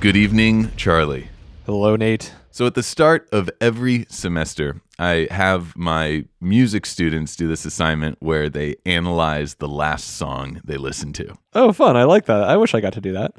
Good 0.00 0.16
evening, 0.16 0.72
Charlie. 0.76 1.28
Hello, 1.66 1.94
Nate. 1.94 2.32
So, 2.50 2.66
at 2.66 2.74
the 2.74 2.82
start 2.82 3.28
of 3.32 3.50
every 3.60 4.06
semester, 4.08 4.80
I 4.98 5.28
have 5.30 5.76
my 5.76 6.24
music 6.40 6.86
students 6.86 7.36
do 7.36 7.46
this 7.46 7.64
assignment 7.64 8.16
where 8.20 8.48
they 8.48 8.76
analyze 8.86 9.56
the 9.56 9.68
last 9.68 10.16
song 10.16 10.60
they 10.64 10.78
listened 10.78 11.14
to. 11.16 11.36
Oh, 11.52 11.72
fun. 11.72 11.96
I 11.96 12.04
like 12.04 12.24
that. 12.26 12.44
I 12.44 12.56
wish 12.56 12.74
I 12.74 12.80
got 12.80 12.94
to 12.94 13.00
do 13.00 13.12
that. 13.12 13.34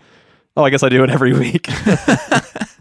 Oh, 0.56 0.64
I 0.64 0.70
guess 0.70 0.84
I 0.84 0.90
do 0.90 1.04
it 1.04 1.10
every 1.10 1.34
week. 1.34 1.68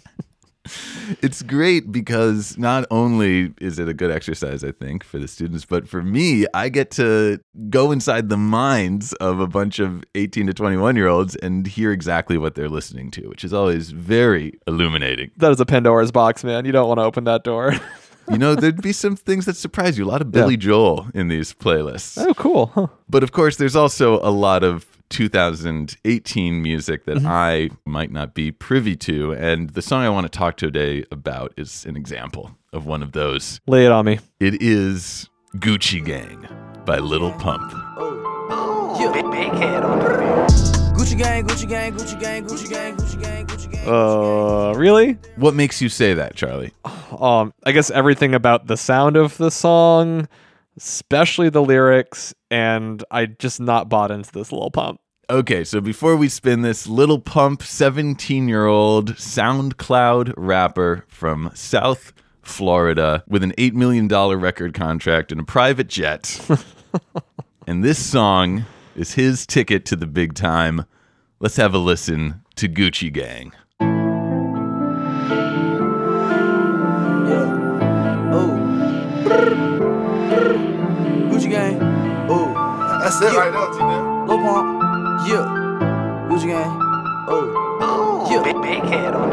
It's 1.23 1.43
great 1.43 1.91
because 1.93 2.57
not 2.59 2.87
only 2.91 3.53
is 3.61 3.79
it 3.79 3.89
a 3.89 3.95
good 3.95 4.11
exercise, 4.11 4.65
I 4.65 4.73
think, 4.73 5.05
for 5.05 5.19
the 5.19 5.29
students, 5.29 5.65
but 5.65 5.89
for 5.89 6.03
me, 6.03 6.47
I 6.55 6.69
get 6.69 6.91
to 6.93 7.41
go 7.69 7.93
inside 7.93 8.29
the 8.29 8.37
minds 8.37 9.13
of 9.15 9.41
a 9.41 9.47
bunch 9.47 9.79
of 9.79 10.05
18 10.15 10.47
to 10.47 10.55
21 10.55 10.97
year 10.97 11.09
olds 11.09 11.37
and 11.37 11.67
hear 11.67 11.93
exactly 11.93 12.39
what 12.39 12.55
they're 12.55 12.69
listening 12.69 13.11
to, 13.13 13.29
which 13.29 13.45
is 13.45 13.53
always 13.53 13.91
very 13.91 14.59
illuminating. 14.67 15.31
that 15.37 15.51
is 15.51 15.61
a 15.61 15.67
Pandora's 15.67 16.13
box, 16.13 16.45
man. 16.45 16.65
You 16.65 16.73
don't 16.73 16.89
want 16.89 16.99
to 16.99 17.05
open 17.05 17.25
that 17.25 17.45
door. 17.45 17.75
You 18.31 18.39
know, 18.39 18.55
there'd 18.55 18.81
be 18.81 18.93
some 18.93 19.17
things 19.17 19.47
that 19.47 19.57
surprise 19.57 19.99
you. 19.99 20.05
A 20.05 20.07
lot 20.07 20.21
of 20.21 20.31
Billy 20.31 20.57
Joel 20.57 21.09
in 21.15 21.29
these 21.29 21.53
playlists. 21.53 22.17
oh, 22.17 22.33
cool. 22.35 22.67
Huh. 22.67 22.87
But 23.09 23.23
of 23.23 23.33
course, 23.33 23.57
there's 23.57 23.75
also 23.75 24.21
a 24.21 24.31
lot 24.31 24.63
of 24.63 24.87
2018 25.11 26.63
music 26.63 27.05
that 27.05 27.19
mm-hmm. 27.19 27.27
I 27.27 27.71
might 27.85 28.13
not 28.13 28.33
be 28.35 28.53
privy 28.53 28.97
to. 28.97 29.33
And 29.33 29.71
the 29.71 29.83
song 29.83 30.05
I 30.05 30.09
want 30.09 30.31
to 30.31 30.39
talk 30.39 30.57
today 30.57 31.05
about 31.11 31.53
is 31.57 31.85
an 31.85 31.97
example 31.97 32.57
of 32.73 32.87
one 32.87 33.03
of 33.03 33.13
those. 33.13 33.61
Lay 33.67 33.85
it 33.85 33.93
on 33.93 34.07
me. 34.07 34.21
It 34.39 34.63
is 34.63 35.29
Gucci 35.57 36.05
Gang 36.05 36.47
by 36.85 36.99
Little 36.99 37.33
Pump. 37.33 37.73
Gucci 41.01 41.17
gang, 41.17 41.47
Gucci 41.47 41.67
gang, 41.67 41.95
Gucci 41.95 42.21
gang, 42.21 42.47
Gucci 42.47 42.69
gang, 42.69 42.95
Gucci 42.95 43.23
gang, 43.23 43.47
Gucci 43.47 43.73
gang. 43.73 43.89
Uh, 43.89 44.75
really? 44.75 45.17
What 45.37 45.55
makes 45.55 45.81
you 45.81 45.89
say 45.89 46.13
that, 46.13 46.37
Charlie? 46.37 46.75
Um, 47.19 47.55
I 47.65 47.73
guess 47.73 47.91
everything 47.91 48.35
about 48.35 48.67
the 48.67 48.77
sound 48.77 49.17
of 49.17 49.39
the 49.39 49.51
song, 49.51 50.29
especially 50.77 51.49
the 51.49 51.63
lyrics, 51.63 52.35
and 52.51 53.03
I 53.11 53.25
just 53.25 53.61
not 53.61 53.89
bought 53.89 54.11
into 54.11 54.31
this 54.31 54.53
little 54.53 54.71
pump. 54.71 55.01
Okay, 55.31 55.65
so 55.65 55.81
before 55.81 56.17
we 56.17 56.29
spin 56.29 56.61
this, 56.61 56.87
Little 56.87 57.19
Pump, 57.19 57.63
17 57.63 58.47
year 58.47 58.67
old 58.67 59.15
SoundCloud 59.15 60.35
rapper 60.37 61.07
from 61.09 61.51
South 61.55 62.13
Florida 62.43 63.25
with 63.27 63.43
an 63.43 63.53
$8 63.53 63.73
million 63.73 64.07
record 64.07 64.75
contract 64.75 65.33
and 65.33 65.41
a 65.41 65.45
private 65.45 65.89
jet. 65.89 66.39
and 67.67 67.83
this 67.83 67.99
song 67.99 68.67
is 68.95 69.15
his 69.15 69.47
ticket 69.47 69.85
to 69.87 69.97
the 69.97 70.07
big 70.07 70.35
time. 70.35 70.85
Let's 71.39 71.57
have 71.57 71.75
a 71.75 71.79
listen 71.79 72.43
to 72.57 72.69
Gucci 72.69 73.13
Gang. 73.13 73.53
Yeah. 77.31 77.47
Oh. 78.33 78.51
Gucci 81.31 81.51
gang. 81.51 81.79
Oh. 82.29 82.55
That's 83.03 83.21
it 83.23 83.33
right 83.33 83.53
there, 83.53 83.71
T-Nev. 83.73 84.29
Lil 84.29 84.39
Pump. 84.39 84.83
Yeah. 85.29 86.29
Gucci 86.29 86.47
gang. 86.49 86.79
Oh. 87.29 88.29
Yeah. 88.31 88.43
Big, 88.43 88.61
big 88.63 88.83
head 88.91 89.15
on 89.15 89.31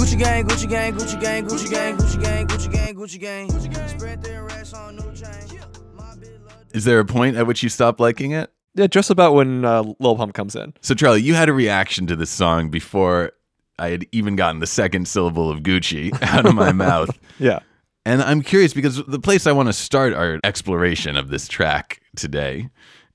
Gucci 0.00 0.18
gang, 0.18 0.46
Gucci 0.46 0.68
gang, 0.68 0.94
Gucci 0.94 1.20
gang, 1.20 1.46
Gucci 1.46 1.70
gang, 1.70 1.96
Gucci 1.96 2.22
gang, 2.22 2.46
Gucci 2.46 3.20
gang, 3.20 3.48
Gucci 3.48 3.72
gang. 3.74 3.88
Spread 3.88 4.22
their 4.22 4.44
racks 4.44 4.72
on 4.72 4.96
new 4.96 5.12
chain. 5.12 5.60
My 5.94 6.14
bitch 6.16 6.46
love 6.46 6.64
Is 6.72 6.84
there 6.84 7.00
a 7.00 7.04
point 7.04 7.36
at 7.36 7.46
which 7.46 7.62
you 7.62 7.68
stop 7.68 8.00
liking 8.00 8.30
it? 8.32 8.50
Yeah, 8.74 8.86
just 8.86 9.10
about 9.10 9.34
when 9.34 9.64
uh, 9.64 9.82
Lil 9.98 10.16
Pump 10.16 10.34
comes 10.34 10.54
in. 10.54 10.74
So, 10.80 10.94
Charlie, 10.94 11.22
you 11.22 11.34
had 11.34 11.48
a 11.48 11.52
reaction 11.52 12.06
to 12.06 12.16
this 12.16 12.30
song 12.30 12.70
before 12.70 13.32
I 13.78 13.88
had 13.88 14.06
even 14.12 14.36
gotten 14.36 14.60
the 14.60 14.66
second 14.66 15.08
syllable 15.08 15.50
of 15.50 15.60
Gucci 15.60 16.16
out 16.22 16.46
of 16.46 16.54
my 16.54 16.72
mouth. 16.72 17.10
Yeah. 17.38 17.60
And 18.04 18.22
I'm 18.22 18.42
curious 18.42 18.74
because 18.74 19.02
the 19.06 19.18
place 19.18 19.46
I 19.46 19.52
want 19.52 19.68
to 19.68 19.72
start 19.72 20.12
our 20.12 20.40
exploration 20.44 21.16
of 21.16 21.28
this 21.30 21.48
track 21.48 22.02
today 22.16 22.68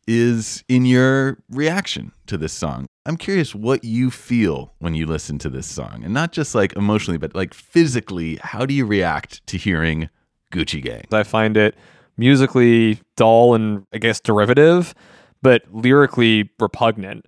is 0.08 0.64
in 0.68 0.86
your 0.86 1.38
reaction 1.50 2.12
to 2.26 2.38
this 2.38 2.54
song. 2.54 2.88
I'm 3.06 3.18
curious 3.18 3.54
what 3.54 3.84
you 3.84 4.10
feel 4.10 4.74
when 4.80 4.96
you 4.96 5.06
listen 5.06 5.38
to 5.40 5.50
this 5.50 5.68
song, 5.68 6.02
and 6.04 6.12
not 6.14 6.32
just 6.32 6.56
like 6.56 6.76
emotionally, 6.76 7.20
but 7.20 7.36
like 7.36 7.54
physically. 7.54 8.40
How 8.42 8.66
do 8.66 8.74
you 8.74 8.86
react 8.86 9.46
to 9.48 9.58
hearing 9.58 10.10
Gucci 10.52 10.82
Gang? 10.82 11.06
I 11.12 11.22
find 11.24 11.56
it 11.56 11.76
musically 12.18 13.00
dull 13.16 13.54
and 13.54 13.86
I 13.94 13.98
guess 13.98 14.20
derivative, 14.20 14.96
but 15.46 15.62
lyrically 15.72 16.50
repugnant. 16.60 17.24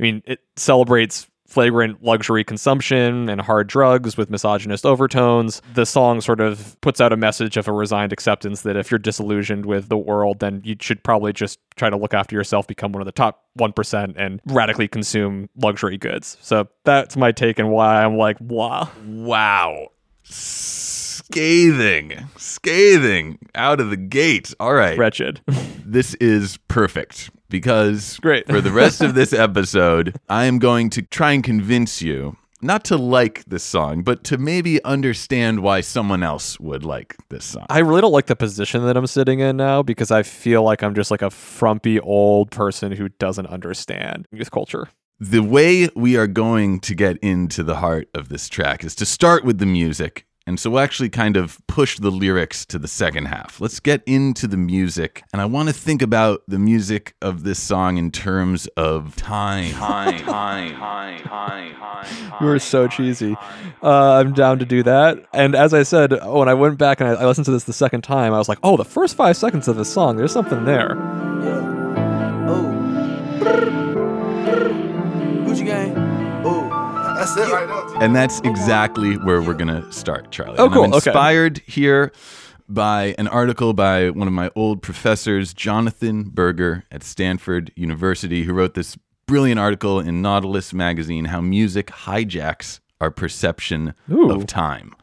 I 0.00 0.02
mean, 0.02 0.24
it 0.26 0.40
celebrates 0.56 1.28
flagrant 1.46 2.02
luxury 2.02 2.42
consumption 2.42 3.28
and 3.28 3.40
hard 3.40 3.68
drugs 3.68 4.16
with 4.16 4.28
misogynist 4.28 4.84
overtones. 4.84 5.62
The 5.74 5.86
song 5.86 6.20
sort 6.20 6.40
of 6.40 6.76
puts 6.80 7.00
out 7.00 7.12
a 7.12 7.16
message 7.16 7.56
of 7.56 7.68
a 7.68 7.72
resigned 7.72 8.12
acceptance 8.12 8.62
that 8.62 8.76
if 8.76 8.90
you're 8.90 8.98
disillusioned 8.98 9.66
with 9.66 9.88
the 9.88 9.96
world, 9.96 10.40
then 10.40 10.62
you 10.64 10.74
should 10.80 11.04
probably 11.04 11.32
just 11.32 11.60
try 11.76 11.88
to 11.88 11.96
look 11.96 12.12
after 12.12 12.34
yourself, 12.34 12.66
become 12.66 12.90
one 12.90 13.02
of 13.02 13.06
the 13.06 13.12
top 13.12 13.44
1%, 13.56 14.14
and 14.16 14.40
radically 14.46 14.88
consume 14.88 15.48
luxury 15.54 15.96
goods. 15.96 16.38
So 16.40 16.66
that's 16.82 17.16
my 17.16 17.30
take 17.30 17.60
and 17.60 17.70
why 17.70 18.02
I'm 18.02 18.16
like, 18.16 18.36
wow. 18.40 18.90
Wow. 19.06 19.92
Scathing, 20.24 22.14
scathing 22.36 23.38
out 23.54 23.78
of 23.78 23.90
the 23.90 23.96
gate. 23.96 24.52
All 24.58 24.74
right. 24.74 24.98
Wretched. 24.98 25.40
this 25.86 26.14
is 26.14 26.56
perfect 26.66 27.30
because 27.50 28.18
Great. 28.18 28.46
for 28.46 28.60
the 28.60 28.72
rest 28.72 29.02
of 29.02 29.14
this 29.14 29.32
episode, 29.32 30.16
I 30.28 30.46
am 30.46 30.58
going 30.58 30.88
to 30.90 31.02
try 31.02 31.32
and 31.32 31.44
convince 31.44 32.00
you 32.00 32.36
not 32.62 32.84
to 32.84 32.96
like 32.96 33.44
this 33.46 33.64
song, 33.64 34.02
but 34.02 34.22
to 34.24 34.36
maybe 34.38 34.82
understand 34.84 35.60
why 35.60 35.80
someone 35.80 36.22
else 36.22 36.60
would 36.60 36.84
like 36.84 37.16
this 37.30 37.44
song. 37.44 37.66
I 37.70 37.78
really 37.78 38.02
don't 38.02 38.12
like 38.12 38.26
the 38.26 38.36
position 38.36 38.84
that 38.84 38.96
I'm 38.96 39.06
sitting 39.06 39.40
in 39.40 39.56
now 39.56 39.82
because 39.82 40.10
I 40.10 40.22
feel 40.22 40.62
like 40.62 40.82
I'm 40.82 40.94
just 40.94 41.10
like 41.10 41.22
a 41.22 41.30
frumpy 41.30 41.98
old 42.00 42.50
person 42.50 42.92
who 42.92 43.08
doesn't 43.08 43.46
understand 43.46 44.26
youth 44.30 44.50
culture. 44.50 44.88
the 45.18 45.42
way 45.42 45.88
we 45.94 46.16
are 46.16 46.26
going 46.26 46.80
to 46.80 46.94
get 46.94 47.18
into 47.18 47.62
the 47.62 47.76
heart 47.76 48.08
of 48.14 48.28
this 48.30 48.48
track 48.48 48.84
is 48.84 48.94
to 48.94 49.04
start 49.06 49.44
with 49.44 49.58
the 49.58 49.66
music. 49.66 50.24
And 50.46 50.58
so 50.58 50.70
we'll 50.70 50.80
actually 50.80 51.10
kind 51.10 51.36
of 51.36 51.58
push 51.66 51.98
the 51.98 52.10
lyrics 52.10 52.64
to 52.66 52.78
the 52.78 52.88
second 52.88 53.26
half. 53.26 53.60
Let's 53.60 53.78
get 53.78 54.02
into 54.06 54.46
the 54.46 54.56
music. 54.56 55.22
And 55.32 55.40
I 55.40 55.44
want 55.44 55.68
to 55.68 55.74
think 55.74 56.02
about 56.02 56.42
the 56.48 56.58
music 56.58 57.14
of 57.22 57.44
this 57.44 57.58
song 57.58 57.98
in 57.98 58.10
terms 58.10 58.66
of 58.76 59.16
time. 59.16 59.72
Time, 59.72 60.18
time, 60.24 60.74
time, 60.74 61.22
time, 61.24 61.74
time. 61.74 62.32
You 62.40 62.48
are 62.48 62.58
so 62.58 62.88
cheesy. 62.88 63.36
Uh, 63.82 64.14
I'm 64.14 64.32
down 64.32 64.58
to 64.58 64.64
do 64.64 64.82
that. 64.82 65.24
And 65.32 65.54
as 65.54 65.74
I 65.74 65.82
said, 65.82 66.12
when 66.24 66.48
I 66.48 66.54
went 66.54 66.78
back 66.78 67.00
and 67.00 67.10
I, 67.10 67.12
I 67.22 67.26
listened 67.26 67.44
to 67.44 67.50
this 67.50 67.64
the 67.64 67.72
second 67.72 68.02
time, 68.02 68.32
I 68.32 68.38
was 68.38 68.48
like, 68.48 68.58
oh, 68.62 68.76
the 68.76 68.84
first 68.84 69.16
five 69.16 69.36
seconds 69.36 69.68
of 69.68 69.76
this 69.76 69.92
song, 69.92 70.16
there's 70.16 70.32
something 70.32 70.64
there. 70.64 70.96
That's 77.20 77.36
it 77.36 77.52
right 77.52 77.66
there, 77.68 77.82
T-Nev. 77.86 78.02
And 78.02 78.16
that's 78.16 78.40
exactly 78.40 79.16
where 79.18 79.42
we're 79.42 79.52
going 79.54 79.68
to 79.82 79.90
start, 79.92 80.30
Charlie. 80.30 80.56
Oh, 80.58 80.64
And 80.64 80.72
cool. 80.72 80.84
I'm 80.84 80.94
Okay. 80.94 81.10
inspired 81.10 81.58
here 81.66 82.12
by 82.68 83.14
an 83.18 83.28
article 83.28 83.72
by 83.74 84.08
one 84.10 84.26
of 84.26 84.32
my 84.32 84.50
old 84.56 84.80
professors, 84.80 85.52
Jonathan 85.52 86.30
Berger 86.30 86.84
at 86.90 87.02
Stanford 87.02 87.72
University, 87.76 88.44
who 88.44 88.54
wrote 88.54 88.72
this 88.74 88.96
brilliant 89.26 89.60
article 89.60 90.00
in 90.00 90.22
Nautilus 90.22 90.72
magazine 90.72 91.26
How 91.26 91.40
Music 91.42 91.88
Hijacks 91.88 92.80
Our 93.02 93.10
Perception 93.10 93.92
Ooh. 94.10 94.30
of 94.30 94.46
Time. 94.46 94.94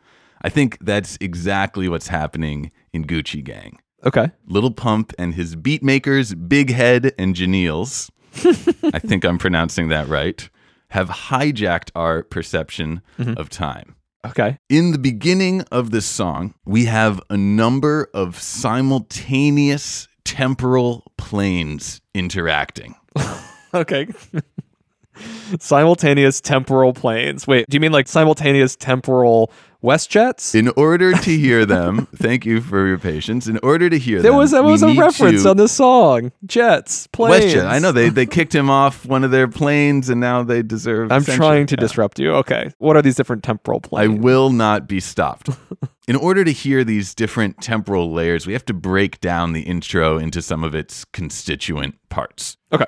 I 0.42 0.50
think 0.50 0.78
that's 0.82 1.18
exactly 1.22 1.88
what's 1.88 2.08
happening 2.08 2.72
in 2.94 3.06
Gucci 3.06 3.44
Gang. 3.44 3.80
Okay. 4.06 4.32
Little 4.48 4.72
Pump 4.72 5.14
and 5.20 5.36
his 5.36 5.56
beat 5.56 5.84
makers, 5.84 6.34
Big 6.34 6.72
Head 6.72 7.14
and 7.20 7.36
Janelles, 7.36 8.10
I 8.94 9.00
think 9.00 9.24
I'm 9.26 9.38
pronouncing 9.38 9.88
that 9.90 10.08
right, 10.08 10.50
have 10.90 11.10
hijacked 11.10 11.90
our 11.96 12.24
perception 12.24 13.02
Mm-hmm. 13.20 13.34
of 13.40 13.50
time. 13.50 13.96
Okay. 14.26 14.58
In 14.70 14.92
the 14.92 14.98
beginning 14.98 15.62
of 15.72 15.92
this 15.92 16.06
song, 16.06 16.54
we 16.66 16.86
have 16.86 17.22
a 17.30 17.38
number 17.38 18.10
of 18.14 18.40
simultaneous 18.40 20.08
temporal 20.26 21.04
planes 21.18 22.02
interacting. 22.14 22.96
Okay. 23.74 24.08
simultaneous 25.60 26.40
temporal 26.42 26.94
planes. 26.94 27.46
Wait, 27.48 27.66
do 27.70 27.76
you 27.76 27.80
mean 27.82 27.92
like 27.92 28.08
simultaneous 28.08 28.76
temporal 28.76 29.52
WestJets? 29.88 30.54
In 30.54 30.68
order 30.76 31.14
to 31.14 31.38
hear 31.38 31.66
them, 31.66 32.08
thank 32.16 32.46
you 32.46 32.60
for 32.62 32.86
your 32.88 32.98
patience. 32.98 33.48
In 33.48 33.58
order 33.64 33.90
to 33.90 33.98
hear 33.98 34.22
there 34.22 34.32
them, 34.32 34.38
was 34.40 34.52
there 34.52 34.62
we 34.64 34.72
was 34.74 34.84
a 34.84 34.94
reference 34.94 35.44
to- 35.44 35.50
on 35.52 35.58
the 35.58 35.68
song. 35.70 36.32
Jets, 36.46 37.08
planes. 37.08 37.54
WestJet. 37.54 37.66
I 37.66 37.80
know 37.80 37.92
they 37.94 38.10
they 38.10 38.26
kicked 38.38 38.54
him 38.54 38.70
off 38.70 39.06
one 39.06 39.24
of 39.24 39.32
their 39.32 39.48
planes, 39.48 40.10
and 40.10 40.20
now 40.20 40.44
they 40.44 40.62
deserve. 40.62 41.12
I'm 41.12 41.22
censorship. 41.22 41.38
trying 41.38 41.66
to 41.68 41.76
Yeah. 41.76 41.80
disrupt 41.82 42.20
you. 42.20 42.34
Okay. 42.36 42.72
What 42.80 42.98
are 42.98 43.02
these 43.02 43.16
different 43.16 43.44
temporal 43.44 43.80
planes? 43.80 44.18
I 44.18 44.22
will 44.22 44.50
not 44.50 44.88
be 44.88 45.00
stopped. 45.00 45.50
In 46.08 46.16
order 46.16 46.44
to 46.46 46.52
hear 46.52 46.84
these 46.86 47.14
different 47.14 47.62
temporal 47.62 48.12
layers, 48.14 48.48
we 48.48 48.54
have 48.54 48.64
to 48.66 48.74
break 48.74 49.20
down 49.20 49.52
the 49.54 49.62
intro 49.62 50.18
into 50.18 50.42
some 50.42 50.64
of 50.64 50.74
its 50.74 51.04
constituent 51.06 51.96
parts. 52.10 52.56
Okay. 52.72 52.86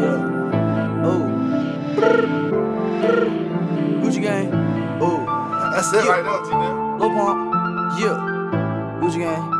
Yeah. 0.00 1.02
Oh. 1.04 2.37
Gucci 4.18 4.22
gang. 4.22 4.52
Oh. 5.00 5.24
That's 5.72 5.92
it 5.92 6.08
right 6.08 6.22
there, 6.22 6.42
T-Nev. 6.42 7.00
Lil 7.00 7.10
Pump. 7.10 8.00
Yeah. 8.00 9.00
Gucci 9.00 9.18
gang. 9.18 9.50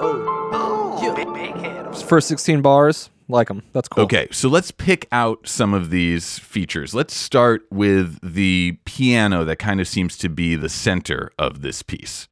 Oh. 0.00 0.50
oh. 0.52 1.00
Yeah. 1.02 1.92
First 1.92 2.28
16 2.28 2.62
bars, 2.62 3.10
like 3.28 3.48
them. 3.48 3.62
That's 3.72 3.88
cool. 3.88 4.04
Okay, 4.04 4.28
so 4.30 4.48
let's 4.48 4.70
pick 4.70 5.06
out 5.12 5.46
some 5.46 5.74
of 5.74 5.90
these 5.90 6.38
features. 6.38 6.94
Let's 6.94 7.14
start 7.14 7.62
with 7.70 8.18
the 8.22 8.78
piano 8.84 9.44
that 9.44 9.56
kind 9.56 9.80
of 9.80 9.88
seems 9.88 10.16
to 10.18 10.28
be 10.28 10.56
the 10.56 10.68
center 10.68 11.30
of 11.38 11.62
this 11.62 11.82
piece. 11.82 12.28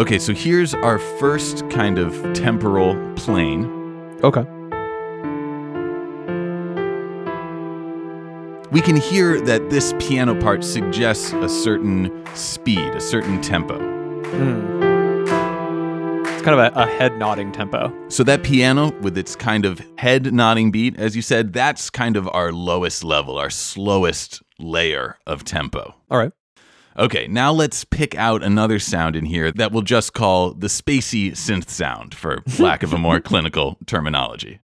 Okay, 0.00 0.18
so 0.18 0.32
here's 0.32 0.74
our 0.74 0.98
first 0.98 1.68
kind 1.70 1.98
of 1.98 2.32
temporal 2.32 2.94
plane. 3.14 3.66
Okay. 4.22 4.44
We 8.70 8.82
can 8.82 8.96
hear 8.96 9.40
that 9.40 9.70
this 9.70 9.94
piano 9.98 10.38
part 10.38 10.62
suggests 10.62 11.32
a 11.32 11.48
certain 11.48 12.26
speed, 12.34 12.78
a 12.80 13.00
certain 13.00 13.40
tempo. 13.40 13.78
Hmm. 13.78 14.78
It's 16.26 16.42
kind 16.42 16.60
of 16.60 16.76
a, 16.76 16.78
a 16.78 16.86
head 16.86 17.18
nodding 17.18 17.50
tempo. 17.50 17.90
So 18.08 18.22
that 18.24 18.42
piano 18.42 18.92
with 19.00 19.16
its 19.16 19.34
kind 19.34 19.64
of 19.64 19.80
head 19.96 20.34
nodding 20.34 20.70
beat, 20.70 20.98
as 20.98 21.16
you 21.16 21.22
said, 21.22 21.54
that's 21.54 21.88
kind 21.88 22.14
of 22.14 22.28
our 22.34 22.52
lowest 22.52 23.02
level, 23.02 23.38
our 23.38 23.48
slowest 23.48 24.42
layer 24.58 25.16
of 25.26 25.44
tempo. 25.44 25.94
All 26.10 26.18
right. 26.18 26.32
Okay, 26.98 27.26
now 27.26 27.52
let's 27.52 27.84
pick 27.84 28.16
out 28.16 28.42
another 28.42 28.78
sound 28.78 29.16
in 29.16 29.24
here 29.24 29.50
that 29.52 29.72
we'll 29.72 29.82
just 29.82 30.12
call 30.12 30.52
the 30.52 30.66
spacey 30.66 31.30
synth 31.30 31.70
sound, 31.70 32.14
for 32.14 32.42
lack 32.58 32.82
of 32.82 32.92
a 32.92 32.98
more 32.98 33.20
clinical 33.22 33.78
terminology. 33.86 34.60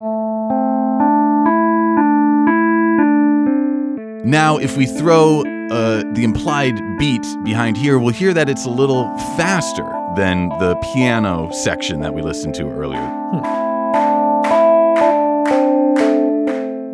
Now, 4.25 4.57
if 4.57 4.75
we 4.79 4.87
throw 4.87 5.41
uh, 5.71 6.03
the 6.15 6.25
implied 6.25 6.81
beat 6.99 7.27
behind 7.45 7.77
here, 7.77 7.99
we'll 7.99 8.15
hear 8.15 8.33
that 8.33 8.49
it's 8.49 8.65
a 8.65 8.71
little 8.71 9.15
faster 9.37 9.85
than 10.17 10.49
the 10.61 10.77
piano 10.95 11.53
section 11.53 12.01
that 12.01 12.15
we 12.15 12.23
listened 12.23 12.55
to 12.55 12.63
earlier. 12.63 13.03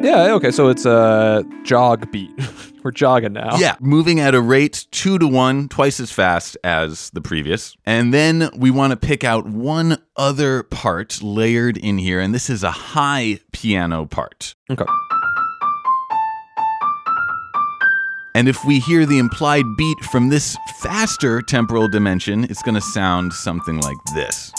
Yeah, 0.03 0.33
okay, 0.35 0.51
so 0.51 0.71
it's 0.71 0.85
a 0.85 1.45
jog 1.63 2.11
beat. 2.11 2.33
We're 2.83 2.91
jogging 2.91 3.35
now. 3.35 3.59
Yeah, 3.59 3.77
moving 3.79 4.19
at 4.19 4.35
a 4.35 4.41
rate 4.41 4.87
two 4.91 5.19
to 5.19 5.29
one, 5.29 5.69
twice 5.69 6.01
as 6.01 6.11
fast 6.11 6.57
as 6.65 7.11
the 7.11 7.21
previous. 7.21 7.77
And 7.85 8.13
then 8.13 8.51
we 8.57 8.73
want 8.73 8.91
to 8.91 8.97
pick 8.97 9.23
out 9.23 9.47
one 9.47 10.03
other 10.17 10.65
part 10.65 11.23
layered 11.23 11.77
in 11.77 11.99
here, 11.99 12.19
and 12.19 12.35
this 12.35 12.51
is 12.51 12.65
a 12.65 12.71
high 12.73 13.39
piano 13.53 14.07
part. 14.07 14.57
Okay. 14.69 14.87
And 18.35 18.49
if 18.49 18.65
we 18.65 18.79
hear 18.79 19.07
the 19.07 19.19
implied 19.19 19.65
beat 19.77 19.99
from 20.11 20.29
this 20.29 20.57
faster 20.81 21.43
temporal 21.43 21.89
dimension, 21.89 22.45
it's 22.45 22.63
going 22.63 22.77
to 22.77 22.81
sound 22.81 23.33
something 23.33 23.81
like 23.81 23.99
this. 24.15 24.53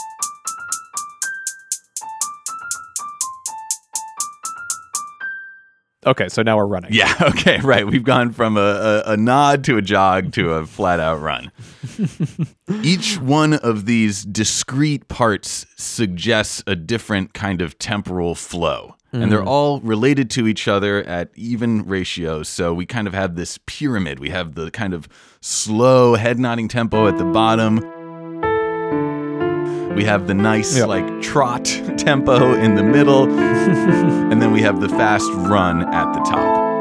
Okay, 6.06 6.30
so 6.30 6.42
now 6.42 6.58
we're 6.58 6.66
running. 6.66 6.92
Yeah, 6.94 7.14
okay, 7.22 7.60
right. 7.60 7.86
We've 7.86 8.04
gone 8.04 8.32
from 8.32 8.58
a, 8.58 8.60
a, 9.06 9.14
a 9.14 9.18
nod 9.18 9.64
to 9.66 9.78
a 9.78 9.82
jog 9.84 10.32
to 10.34 10.54
a 10.54 10.66
flat 10.66 11.00
out 11.00 11.22
run. 11.22 11.52
Each 12.84 13.20
one 13.20 13.54
of 13.54 13.86
these 13.86 14.24
discrete 14.24 15.08
parts 15.08 15.68
suggests 15.78 16.64
a 16.66 16.76
different 16.76 17.34
kind 17.34 17.62
of 17.62 17.78
temporal 17.78 18.34
flow. 18.34 18.96
And 19.14 19.30
they're 19.30 19.42
hmm. 19.42 19.48
all 19.48 19.82
related 19.82 20.30
to 20.32 20.48
each 20.48 20.70
other 20.70 21.04
at 21.04 21.32
even 21.36 21.86
ratios. 21.86 22.48
So 22.48 22.74
we 22.74 22.86
kind 22.86 23.08
of 23.08 23.14
have 23.14 23.36
this 23.36 23.60
pyramid. 23.66 24.20
We 24.20 24.30
have 24.30 24.56
the 24.56 24.72
kind 24.72 24.94
of 24.94 25.10
slow 25.42 26.16
head 26.16 26.40
nodding 26.40 26.70
tempo 26.70 27.08
at 27.08 27.18
the 27.18 27.26
bottom. 27.26 27.78
We 29.96 30.06
have 30.06 30.28
the 30.28 30.34
nice, 30.34 30.78
Yeah. 30.78 30.86
like, 30.86 31.22
trot 31.22 31.66
tempo 31.98 32.54
in 32.54 32.76
the 32.76 32.84
middle. 32.84 33.24
and 33.30 34.42
then 34.42 34.54
we 34.54 34.62
have 34.62 34.80
the 34.80 34.88
fast 34.88 35.30
run 35.34 35.84
at 35.94 36.14
the 36.14 36.20
top. 36.22 36.72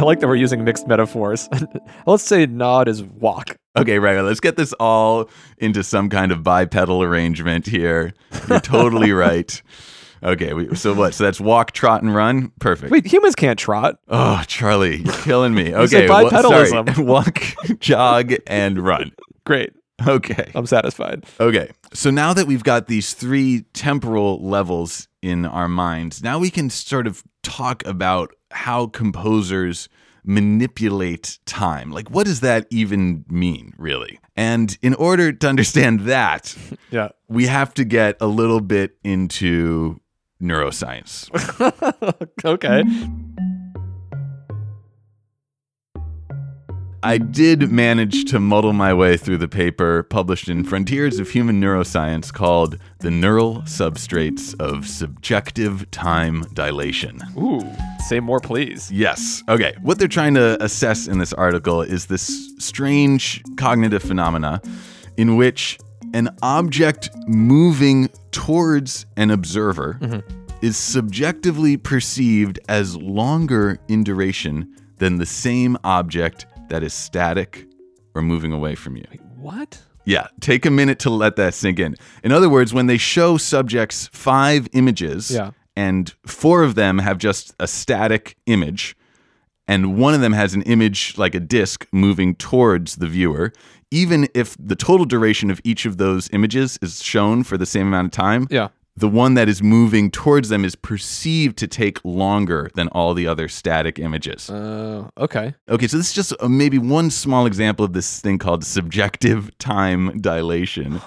I 0.00 0.02
like 0.02 0.20
that 0.20 0.28
we're 0.28 0.36
using 0.36 0.64
mixed 0.64 0.86
metaphors. 0.86 1.46
Let's 2.06 2.22
say 2.22 2.46
nod 2.46 2.88
is 2.88 3.02
walk. 3.02 3.59
Okay, 3.76 3.98
right. 3.98 4.20
Let's 4.20 4.40
get 4.40 4.56
this 4.56 4.72
all 4.74 5.30
into 5.58 5.82
some 5.84 6.08
kind 6.08 6.32
of 6.32 6.42
bipedal 6.42 7.02
arrangement 7.02 7.66
here. 7.66 8.12
You're 8.48 8.60
totally 8.60 9.12
right. 9.26 9.62
Okay, 10.22 10.52
we, 10.52 10.74
so 10.74 10.92
what? 10.92 11.14
So 11.14 11.24
that's 11.24 11.40
walk, 11.40 11.72
trot, 11.72 12.02
and 12.02 12.14
run. 12.14 12.52
Perfect. 12.60 12.90
Wait, 12.92 13.06
humans 13.06 13.34
can't 13.34 13.58
trot. 13.58 13.98
Oh, 14.08 14.42
Charlie, 14.46 14.96
you're 14.96 15.14
killing 15.14 15.54
me. 15.54 15.72
Okay, 15.74 16.08
wa- 16.08 16.28
sorry. 16.28 16.68
bipedalism. 16.70 16.98
walk, 17.06 17.42
jog, 17.78 18.34
and 18.46 18.78
run. 18.78 19.12
Great. 19.46 19.72
Okay. 20.06 20.50
I'm 20.54 20.66
satisfied. 20.66 21.24
Okay. 21.38 21.70
So 21.92 22.10
now 22.10 22.32
that 22.34 22.46
we've 22.46 22.64
got 22.64 22.86
these 22.86 23.12
three 23.14 23.62
temporal 23.74 24.42
levels 24.46 25.08
in 25.22 25.44
our 25.46 25.68
minds, 25.68 26.22
now 26.22 26.38
we 26.38 26.50
can 26.50 26.70
sort 26.70 27.06
of 27.06 27.22
talk 27.42 27.84
about 27.86 28.34
how 28.50 28.86
composers 28.86 29.88
manipulate 30.24 31.38
time. 31.46 31.90
Like, 31.90 32.10
what 32.10 32.26
does 32.26 32.40
that 32.40 32.66
even 32.70 33.24
mean, 33.28 33.74
really? 33.78 34.18
And 34.36 34.76
in 34.82 34.94
order 34.94 35.32
to 35.32 35.48
understand 35.48 36.00
that, 36.00 36.56
Yeah. 36.90 37.08
we 37.28 37.46
have 37.46 37.74
to 37.74 37.84
get 37.84 38.16
a 38.20 38.26
little 38.26 38.60
bit 38.60 38.96
into 39.04 40.00
neuroscience. 40.42 41.28
okay. 42.44 42.82
I 47.02 47.16
did 47.16 47.72
manage 47.72 48.26
to 48.26 48.38
muddle 48.38 48.74
my 48.74 48.92
way 48.92 49.16
through 49.16 49.38
the 49.38 49.48
paper 49.48 50.02
published 50.02 50.50
in 50.50 50.64
Frontiers 50.64 51.18
of 51.18 51.30
Human 51.30 51.58
Neuroscience 51.58 52.30
called 52.30 52.76
The 52.98 53.10
Neural 53.10 53.62
Substrates 53.62 54.54
of 54.60 54.86
Subjective 54.86 55.90
Time 55.90 56.44
Dilation. 56.52 57.18
Ooh. 57.38 57.66
Say 58.06 58.20
more, 58.20 58.38
please. 58.38 58.90
Yes. 58.90 59.42
Okay. 59.48 59.74
What 59.80 59.98
they're 59.98 60.08
trying 60.08 60.34
to 60.34 60.62
assess 60.62 61.08
in 61.08 61.18
this 61.18 61.32
article 61.32 61.80
is 61.80 62.04
this 62.06 62.52
strange 62.58 63.42
cognitive 63.56 64.02
phenomena 64.02 64.60
in 65.16 65.36
which 65.36 65.78
an 66.12 66.36
object 66.42 67.08
moving 67.26 68.10
towards 68.30 69.06
an 69.16 69.30
observer 69.30 69.96
mm-hmm. 70.02 70.56
is 70.60 70.76
subjectively 70.76 71.78
perceived 71.78 72.58
as 72.68 72.94
longer 72.98 73.78
in 73.88 74.04
duration 74.04 74.70
than 74.98 75.16
the 75.16 75.24
same 75.24 75.78
object 75.82 76.44
that 76.70 76.82
is 76.82 76.94
static 76.94 77.66
or 78.14 78.22
moving 78.22 78.52
away 78.52 78.74
from 78.74 78.96
you. 78.96 79.04
What? 79.36 79.80
Yeah, 80.06 80.28
take 80.40 80.64
a 80.64 80.70
minute 80.70 80.98
to 81.00 81.10
let 81.10 81.36
that 81.36 81.52
sink 81.54 81.78
in. 81.78 81.94
In 82.24 82.32
other 82.32 82.48
words, 82.48 82.72
when 82.72 82.86
they 82.86 82.96
show 82.96 83.36
subjects 83.36 84.08
five 84.12 84.66
images 84.72 85.30
Yeah. 85.30 85.50
and 85.76 86.12
four 86.26 86.62
of 86.62 86.74
them 86.74 86.98
have 86.98 87.18
just 87.18 87.54
a 87.60 87.66
static 87.68 88.36
image, 88.46 88.96
and 89.68 89.96
one 89.98 90.14
of 90.14 90.20
them 90.20 90.32
has 90.32 90.54
an 90.54 90.62
image 90.62 91.14
like 91.18 91.34
a 91.34 91.40
disc 91.40 91.86
moving 91.92 92.34
towards 92.34 92.96
the 92.96 93.06
viewer, 93.06 93.52
even 93.90 94.26
if 94.34 94.56
the 94.58 94.74
total 94.76 95.04
duration 95.04 95.50
of 95.50 95.60
each 95.64 95.84
of 95.84 95.98
those 95.98 96.28
images 96.32 96.78
is 96.80 97.02
shown 97.02 97.42
for 97.44 97.58
the 97.58 97.66
same 97.66 97.86
amount 97.88 98.06
of 98.06 98.12
time, 98.12 98.46
Yeah. 98.50 98.68
The 99.00 99.08
one 99.08 99.34
that 99.34 99.48
is 99.48 99.62
moving 99.62 100.10
towards 100.10 100.50
them 100.50 100.64
is 100.64 100.76
perceived 100.76 101.56
to 101.58 101.66
take 101.66 102.04
longer 102.04 102.70
than 102.74 102.88
all 102.88 103.14
the 103.14 103.26
other 103.26 103.48
static 103.48 103.98
images. 103.98 104.48
Oh, 104.50 105.10
okay. 105.16 105.54
Okay, 105.68 105.88
so 105.88 105.96
this 105.96 106.08
is 106.08 106.12
just 106.12 106.34
uh, 106.38 106.48
maybe 106.48 106.78
one 106.78 107.10
small 107.10 107.46
example 107.46 107.84
of 107.84 107.94
this 107.94 108.20
thing 108.20 108.38
called 108.38 108.64
subjective 108.64 109.56
time 109.58 110.20
dilation. 110.20 111.00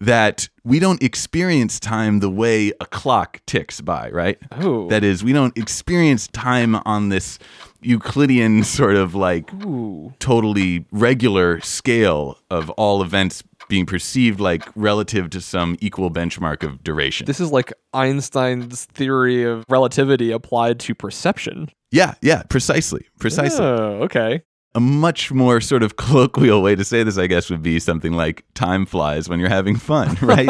That 0.00 0.48
we 0.62 0.78
don't 0.78 1.02
experience 1.02 1.80
time 1.80 2.20
the 2.20 2.30
way 2.30 2.72
a 2.80 2.86
clock 2.86 3.40
ticks 3.46 3.80
by, 3.80 4.10
right? 4.10 4.38
Ooh. 4.62 4.86
That 4.88 5.02
is, 5.02 5.24
we 5.24 5.32
don't 5.32 5.56
experience 5.58 6.28
time 6.28 6.76
on 6.84 7.08
this 7.08 7.40
Euclidean 7.80 8.62
sort 8.78 8.94
of 8.94 9.14
like 9.14 9.52
Ooh. 9.64 10.12
totally 10.20 10.84
regular 10.92 11.60
scale 11.60 12.38
of 12.48 12.70
all 12.70 13.02
events 13.02 13.42
being 13.68 13.86
perceived 13.86 14.40
like 14.40 14.64
relative 14.74 15.30
to 15.30 15.40
some 15.40 15.76
equal 15.80 16.10
benchmark 16.10 16.62
of 16.62 16.82
duration. 16.82 17.26
This 17.26 17.40
is 17.40 17.52
like 17.52 17.72
Einstein's 17.92 18.84
theory 18.86 19.44
of 19.44 19.64
relativity 19.68 20.30
applied 20.32 20.80
to 20.80 20.94
perception. 20.94 21.68
yeah, 21.90 22.14
yeah, 22.22 22.42
precisely. 22.44 23.06
Precisely. 23.20 23.64
Oh, 23.64 24.02
okay. 24.04 24.42
A 24.74 24.80
much 24.80 25.32
more 25.32 25.60
sort 25.60 25.82
of 25.82 25.96
colloquial 25.96 26.62
way 26.62 26.76
to 26.76 26.84
say 26.84 27.02
this, 27.02 27.16
I 27.16 27.26
guess, 27.26 27.48
would 27.50 27.62
be 27.62 27.78
something 27.80 28.12
like 28.12 28.44
time 28.54 28.84
flies 28.86 29.28
when 29.28 29.40
you're 29.40 29.48
having 29.48 29.76
fun, 29.76 30.16
right? 30.22 30.48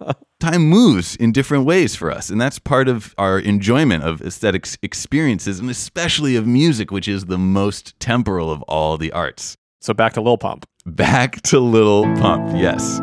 time 0.40 0.62
moves 0.62 1.14
in 1.16 1.32
different 1.32 1.66
ways 1.66 1.94
for 1.94 2.10
us. 2.10 2.30
And 2.30 2.40
that's 2.40 2.58
part 2.58 2.88
of 2.88 3.14
our 3.18 3.38
enjoyment 3.38 4.04
of 4.04 4.22
aesthetic 4.22 4.66
experiences, 4.82 5.60
and 5.60 5.68
especially 5.70 6.34
of 6.34 6.46
music, 6.46 6.90
which 6.90 7.06
is 7.08 7.26
the 7.26 7.38
most 7.38 7.98
temporal 8.00 8.50
of 8.50 8.62
all 8.62 8.96
the 8.96 9.12
arts. 9.12 9.56
So 9.80 9.94
back 9.94 10.12
to 10.14 10.20
Lil 10.20 10.38
Pump. 10.38 10.66
Back 10.86 11.42
to 11.42 11.60
Little 11.60 12.04
Pump, 12.16 12.56
yes. 12.56 13.00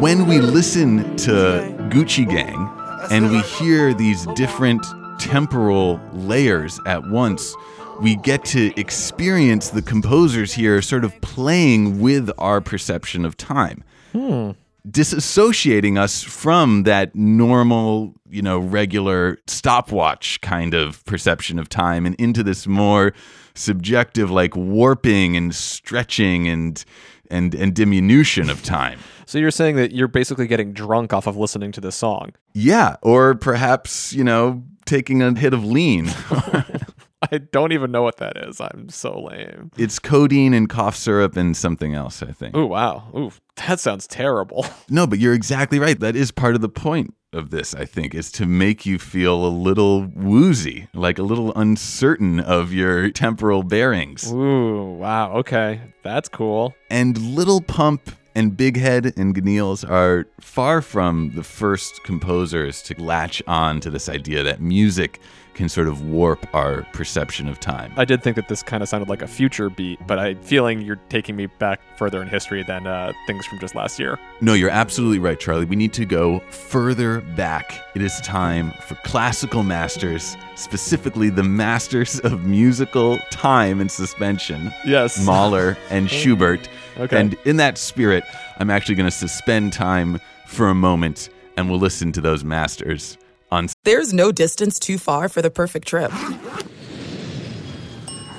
When 0.00 0.26
we 0.26 0.40
listen 0.40 1.16
to 1.18 1.76
Gucci 1.90 2.28
Gang 2.28 2.68
and 3.10 3.30
we 3.30 3.40
hear 3.40 3.94
these 3.94 4.26
different 4.34 4.84
temporal 5.18 6.00
layers 6.12 6.80
at 6.86 7.06
once, 7.08 7.54
we 8.00 8.16
get 8.16 8.44
to 8.46 8.78
experience 8.78 9.70
the 9.70 9.82
composers 9.82 10.52
here 10.52 10.82
sort 10.82 11.04
of 11.04 11.18
playing 11.20 12.00
with 12.00 12.30
our 12.38 12.60
perception 12.60 13.24
of 13.24 13.36
time. 13.36 13.84
Hmm. 14.12 14.50
Disassociating 14.88 15.98
us 15.98 16.22
from 16.22 16.82
that 16.82 17.14
normal, 17.14 18.14
you 18.28 18.42
know, 18.42 18.58
regular 18.58 19.38
stopwatch 19.46 20.40
kind 20.42 20.74
of 20.74 21.04
perception 21.06 21.58
of 21.58 21.68
time 21.68 22.04
and 22.04 22.14
into 22.16 22.42
this 22.42 22.66
more 22.66 23.14
subjective, 23.54 24.30
like 24.30 24.54
warping 24.54 25.36
and 25.36 25.54
stretching 25.54 26.48
and 26.48 26.84
and 27.30 27.54
and 27.54 27.74
diminution 27.74 28.50
of 28.50 28.62
time. 28.62 28.98
So 29.26 29.38
you're 29.38 29.50
saying 29.50 29.76
that 29.76 29.92
you're 29.92 30.08
basically 30.08 30.46
getting 30.46 30.72
drunk 30.72 31.12
off 31.12 31.26
of 31.26 31.36
listening 31.36 31.72
to 31.72 31.80
this 31.80 31.96
song. 31.96 32.32
Yeah, 32.52 32.96
or 33.02 33.34
perhaps, 33.34 34.12
you 34.12 34.22
know, 34.22 34.62
taking 34.84 35.22
a 35.22 35.38
hit 35.38 35.54
of 35.54 35.64
lean. 35.64 36.10
I 37.32 37.38
don't 37.38 37.72
even 37.72 37.90
know 37.90 38.02
what 38.02 38.18
that 38.18 38.36
is. 38.36 38.60
I'm 38.60 38.88
so 38.88 39.20
lame. 39.20 39.70
it's 39.76 39.98
codeine 39.98 40.54
and 40.54 40.68
cough 40.68 40.96
syrup 40.96 41.36
and 41.36 41.56
something 41.56 41.94
else, 41.94 42.22
I 42.22 42.32
think. 42.32 42.56
Oh, 42.56 42.66
wow. 42.66 43.08
Ooh, 43.16 43.32
that 43.66 43.80
sounds 43.80 44.06
terrible. 44.06 44.66
No, 44.90 45.06
but 45.06 45.18
you're 45.18 45.32
exactly 45.34 45.78
right. 45.78 45.98
That 45.98 46.14
is 46.14 46.30
part 46.30 46.54
of 46.54 46.60
the 46.60 46.68
point 46.68 47.14
of 47.32 47.50
this, 47.50 47.74
I 47.74 47.84
think, 47.84 48.14
is 48.14 48.30
to 48.32 48.46
make 48.46 48.84
you 48.86 48.98
feel 48.98 49.44
a 49.44 49.48
little 49.48 50.08
woozy, 50.14 50.88
like 50.94 51.18
a 51.18 51.22
little 51.22 51.52
uncertain 51.54 52.38
of 52.38 52.72
your 52.72 53.10
temporal 53.10 53.62
bearings. 53.62 54.30
Ooh, 54.30 54.92
wow. 55.00 55.32
Okay. 55.38 55.80
That's 56.02 56.28
cool. 56.28 56.74
And 56.90 57.16
Little 57.18 57.60
Pump 57.60 58.10
and 58.34 58.56
Big 58.56 58.76
Head 58.76 59.12
and 59.16 59.34
Gnealz 59.34 59.88
are 59.88 60.26
far 60.40 60.82
from 60.82 61.32
the 61.34 61.42
first 61.42 62.02
composers 62.04 62.82
to 62.82 63.00
latch 63.00 63.42
on 63.46 63.80
to 63.80 63.90
this 63.90 64.08
idea 64.08 64.42
that 64.42 64.60
music 64.60 65.20
can 65.54 65.68
sort 65.68 65.86
of 65.86 66.04
warp 66.04 66.46
our 66.52 66.82
perception 66.92 67.48
of 67.48 67.60
time. 67.60 67.92
I 67.96 68.04
did 68.04 68.22
think 68.22 68.36
that 68.36 68.48
this 68.48 68.62
kind 68.62 68.82
of 68.82 68.88
sounded 68.88 69.08
like 69.08 69.22
a 69.22 69.26
future 69.26 69.70
beat, 69.70 70.04
but 70.06 70.18
I'm 70.18 70.40
feeling 70.42 70.82
you're 70.82 71.00
taking 71.08 71.36
me 71.36 71.46
back 71.46 71.80
further 71.96 72.20
in 72.20 72.28
history 72.28 72.64
than 72.64 72.86
uh, 72.86 73.12
things 73.26 73.46
from 73.46 73.60
just 73.60 73.74
last 73.74 73.98
year. 73.98 74.18
No, 74.40 74.54
you're 74.54 74.70
absolutely 74.70 75.20
right, 75.20 75.38
Charlie. 75.38 75.64
We 75.64 75.76
need 75.76 75.92
to 75.92 76.04
go 76.04 76.40
further 76.50 77.20
back. 77.20 77.80
It 77.94 78.02
is 78.02 78.20
time 78.22 78.72
for 78.88 78.96
classical 79.04 79.62
masters, 79.62 80.36
specifically 80.56 81.30
the 81.30 81.42
masters 81.42 82.20
of 82.20 82.44
musical 82.44 83.18
time 83.30 83.80
and 83.80 83.90
suspension. 83.90 84.72
Yes. 84.84 85.24
Mahler 85.24 85.76
and 85.90 86.10
Schubert. 86.18 86.68
Okay. 86.98 87.18
And 87.20 87.34
in 87.44 87.56
that 87.56 87.76
spirit, 87.78 88.24
I'm 88.58 88.70
actually 88.70 88.94
going 88.94 89.10
to 89.10 89.16
suspend 89.16 89.72
time 89.72 90.20
for 90.46 90.68
a 90.68 90.74
moment 90.74 91.28
and 91.56 91.68
we'll 91.70 91.78
listen 91.80 92.12
to 92.12 92.20
those 92.20 92.44
masters 92.44 93.16
on 93.50 93.68
There's 93.84 94.12
no 94.12 94.32
distance 94.32 94.78
too 94.78 94.98
far 94.98 95.28
for 95.28 95.42
the 95.42 95.50
perfect 95.50 95.86
trip 95.88 96.10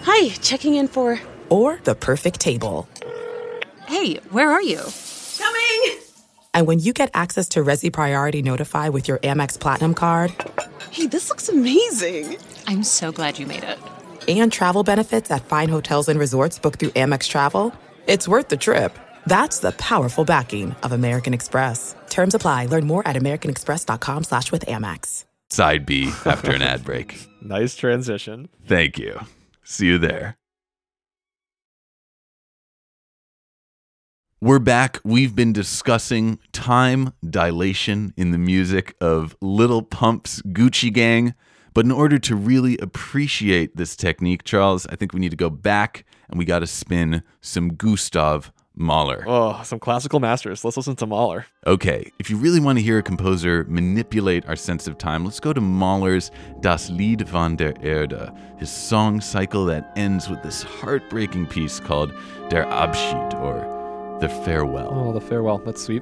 Hi, 0.03 0.29
checking 0.41 0.75
in 0.75 0.88
for. 0.88 1.19
or 1.50 1.79
the 1.84 1.95
perfect 1.95 2.39
table. 2.39 2.88
Hey, 3.88 4.15
where 4.29 4.51
are 4.51 4.62
you? 4.62 4.81
Coming! 5.38 6.04
And 6.55 6.65
when 6.65 6.79
you 6.79 6.93
get 6.93 7.12
access 7.13 7.50
to 7.50 7.59
Resy 7.59 7.91
Priority 7.93 8.41
Notify 8.41 8.89
with 8.89 9.07
your 9.07 9.19
Amex 9.19 9.59
Platinum 9.59 9.93
card 9.93 10.33
Hey, 10.89 11.05
this 11.07 11.29
looks 11.29 11.50
amazing. 11.50 12.38
I'm 12.67 12.83
so 12.83 13.12
glad 13.12 13.38
you 13.38 13.45
made 13.45 13.63
it. 13.63 13.77
and 14.27 14.51
travel 14.51 14.83
benefits 14.83 15.29
at 15.29 15.45
fine 15.45 15.69
hotels 15.69 16.07
and 16.09 16.17
resorts 16.19 16.57
booked 16.57 16.79
through 16.79 16.91
Amex 16.91 17.27
Travel, 17.27 17.74
it's 18.07 18.27
worth 18.27 18.47
the 18.47 18.57
trip. 18.57 18.97
That's 19.27 19.59
the 19.59 19.71
powerful 19.74 20.24
backing 20.25 20.75
of 20.83 20.91
American 20.93 21.33
Express. 21.33 21.95
Terms 22.09 22.33
apply. 22.35 22.67
Learn 22.67 22.88
more 22.88 23.05
at 23.07 23.15
americanexpress.com 23.15 24.24
slash 24.24 24.51
with 24.51 24.65
Amex. 24.67 25.25
side 25.50 25.85
B 25.85 26.12
after 26.25 26.51
an 26.51 26.62
ad 26.62 26.83
break. 26.83 27.27
Nice 27.45 27.75
transition. 27.75 28.50
Thank 28.65 28.97
you. 28.97 29.19
See 29.63 29.85
you 29.85 30.00
there. 30.00 30.35
We're 34.45 34.59
back. 34.59 34.99
We've 35.03 35.35
been 35.35 35.53
discussing 35.53 36.37
time 36.51 37.13
dilation 37.27 38.13
in 38.15 38.29
the 38.29 38.37
music 38.37 38.95
of 39.01 39.35
Little 39.41 39.81
Pump's 39.81 40.43
Gucci 40.43 40.93
Gang. 40.93 41.33
But 41.73 41.85
in 41.85 41.91
order 41.91 42.19
to 42.19 42.35
really 42.35 42.77
appreciate 42.77 43.75
this 43.75 43.95
technique, 43.95 44.43
Charles, 44.43 44.85
I 44.85 44.97
think 44.97 45.13
we 45.13 45.19
need 45.19 45.31
to 45.31 45.35
go 45.35 45.49
back 45.49 46.05
and 46.29 46.37
we 46.37 46.45
got 46.45 46.59
to 46.59 46.67
spin 46.67 47.23
some 47.41 47.69
Gustav 47.69 48.51
Mahler. 48.75 49.23
Oh, 49.25 49.63
some 49.63 49.79
classical 49.79 50.19
masters. 50.19 50.63
Let's 50.63 50.77
listen 50.77 50.95
to 50.97 51.07
Mahler. 51.07 51.47
Okay, 51.65 52.11
if 52.19 52.29
you 52.29 52.37
really 52.37 52.59
want 52.59 52.77
to 52.77 52.83
hear 52.83 52.99
a 52.99 53.03
composer 53.03 53.65
manipulate 53.67 54.45
our 54.45 54.55
sense 54.55 54.87
of 54.87 54.99
time, 54.99 55.25
let's 55.25 55.39
go 55.39 55.53
to 55.53 55.61
Mahler's 55.61 56.29
Das 56.61 56.91
Lied 56.91 57.27
von 57.27 57.55
der 57.55 57.73
Erde, 57.81 58.31
his 58.59 58.69
song 58.69 59.21
cycle 59.21 59.65
that 59.65 59.91
ends 59.95 60.29
with 60.29 60.43
this 60.43 60.61
heartbreaking 60.61 61.47
piece 61.47 61.79
called 61.79 62.13
Der 62.49 62.65
Abschied, 62.65 63.33
or 63.41 63.75
The 64.22 64.29
Farewell. 64.45 64.89
Oh, 64.91 65.12
the 65.13 65.19
farewell. 65.19 65.57
That's 65.57 65.84
sweet. 65.84 66.01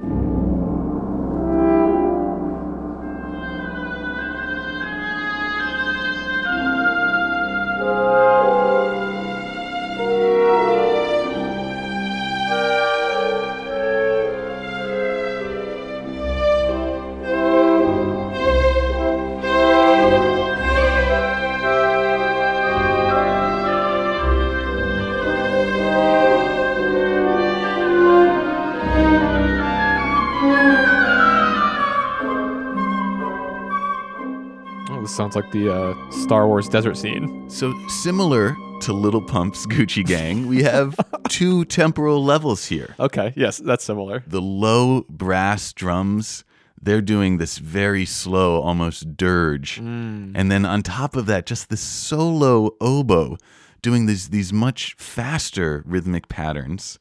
Like 35.34 35.50
the 35.50 35.72
uh, 35.74 36.10
Star 36.10 36.46
Wars 36.46 36.68
desert 36.68 36.96
scene. 36.96 37.48
So, 37.50 37.74
similar 37.88 38.56
to 38.82 38.92
Little 38.92 39.22
Pump's 39.22 39.66
Gucci 39.68 40.04
Gang, 40.06 40.46
we 40.46 40.62
have 40.62 40.96
two 41.28 41.64
temporal 41.64 42.22
levels 42.22 42.66
here. 42.66 42.94
Okay, 43.00 43.32
yes, 43.34 43.58
that's 43.58 43.84
similar. 43.84 44.22
The 44.26 44.40
low 44.40 45.04
brass 45.08 45.72
drums, 45.72 46.44
they're 46.80 47.00
doing 47.02 47.38
this 47.38 47.58
very 47.58 48.04
slow, 48.04 48.60
almost 48.60 49.16
dirge. 49.16 49.78
And 49.78 50.52
then 50.52 50.64
on 50.64 50.82
top 50.82 51.16
of 51.16 51.26
that, 51.26 51.46
just 51.46 51.68
the 51.68 51.76
solo 51.76 52.76
oboe 52.80 53.36
doing 53.82 54.06
these, 54.06 54.28
these 54.28 54.52
much 54.52 54.94
faster 54.98 55.82
rhythmic 55.86 56.28
patterns. 56.28 56.98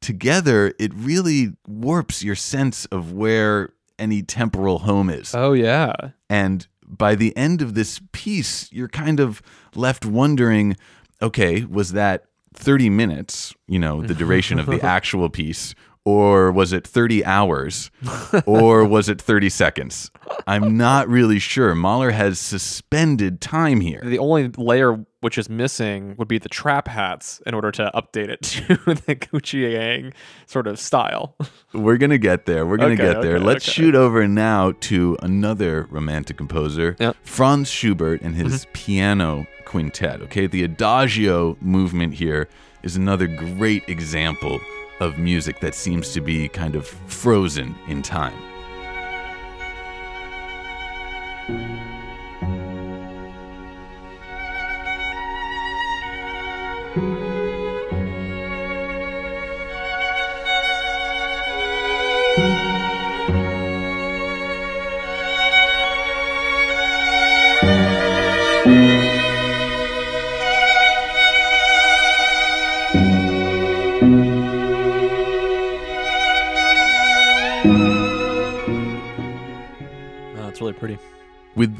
Together, 0.00 0.74
it 0.78 0.92
really 0.94 1.54
warps 1.66 2.22
your 2.22 2.36
sense 2.36 2.84
of 2.86 3.12
where 3.12 3.70
any 3.98 4.22
temporal 4.22 4.80
home 4.80 5.10
is. 5.10 5.34
Oh, 5.34 5.54
yeah. 5.54 5.92
And 6.30 6.66
by 6.88 7.14
the 7.14 7.36
end 7.36 7.62
of 7.62 7.74
this 7.74 8.00
piece, 8.12 8.72
you're 8.72 8.88
kind 8.88 9.20
of 9.20 9.42
left 9.74 10.04
wondering 10.06 10.76
okay, 11.20 11.64
was 11.64 11.92
that 11.92 12.24
30 12.54 12.90
minutes, 12.90 13.54
you 13.66 13.78
know, 13.78 14.02
the 14.02 14.14
duration 14.14 14.58
of 14.58 14.66
the 14.66 14.80
actual 14.84 15.28
piece, 15.28 15.74
Or 16.04 16.50
was 16.52 16.72
it 16.72 16.86
30 16.86 17.24
hours? 17.24 17.90
or 18.46 18.84
was 18.84 19.08
it 19.08 19.20
30 19.20 19.48
seconds? 19.50 20.10
I'm 20.46 20.76
not 20.76 21.08
really 21.08 21.38
sure. 21.38 21.74
Mahler 21.74 22.12
has 22.12 22.38
suspended 22.38 23.40
time 23.40 23.80
here. 23.80 24.00
The 24.04 24.18
only 24.18 24.48
layer 24.48 25.04
which 25.20 25.36
is 25.38 25.48
missing 25.50 26.14
would 26.18 26.28
be 26.28 26.38
the 26.38 26.48
trap 26.48 26.86
hats 26.88 27.42
in 27.46 27.54
order 27.54 27.70
to 27.72 27.90
update 27.94 28.28
it 28.28 28.42
to 28.42 28.76
the 28.94 29.16
Gucci 29.16 29.70
Gang 29.72 30.12
sort 30.46 30.66
of 30.66 30.78
style. 30.78 31.34
We're 31.72 31.96
going 31.96 32.10
to 32.10 32.18
get 32.18 32.46
there. 32.46 32.64
We're 32.66 32.76
going 32.76 32.96
to 32.96 33.02
Okay, 33.02 33.14
get 33.14 33.22
there. 33.22 33.36
okay, 33.36 33.44
Let's 33.44 33.64
okay. 33.68 33.72
shoot 33.72 33.94
over 33.94 34.26
now 34.28 34.72
to 34.80 35.16
another 35.22 35.86
romantic 35.90 36.36
composer, 36.36 36.96
Yep. 37.00 37.16
Franz 37.22 37.68
Schubert 37.70 38.20
and 38.22 38.34
his 38.36 38.62
mm-hmm. 38.64 38.72
piano 38.72 39.46
quintet. 39.64 40.22
Okay, 40.22 40.46
the 40.46 40.62
Adagio 40.64 41.56
movement 41.60 42.14
here 42.14 42.48
is 42.82 42.96
another 42.96 43.26
great 43.26 43.88
example 43.88 44.60
of 45.00 45.18
music 45.18 45.60
that 45.60 45.74
seems 45.74 46.12
to 46.12 46.20
be 46.20 46.48
kind 46.48 46.74
of 46.74 46.86
frozen 46.86 47.74
in 47.88 48.02
time. 48.02 48.34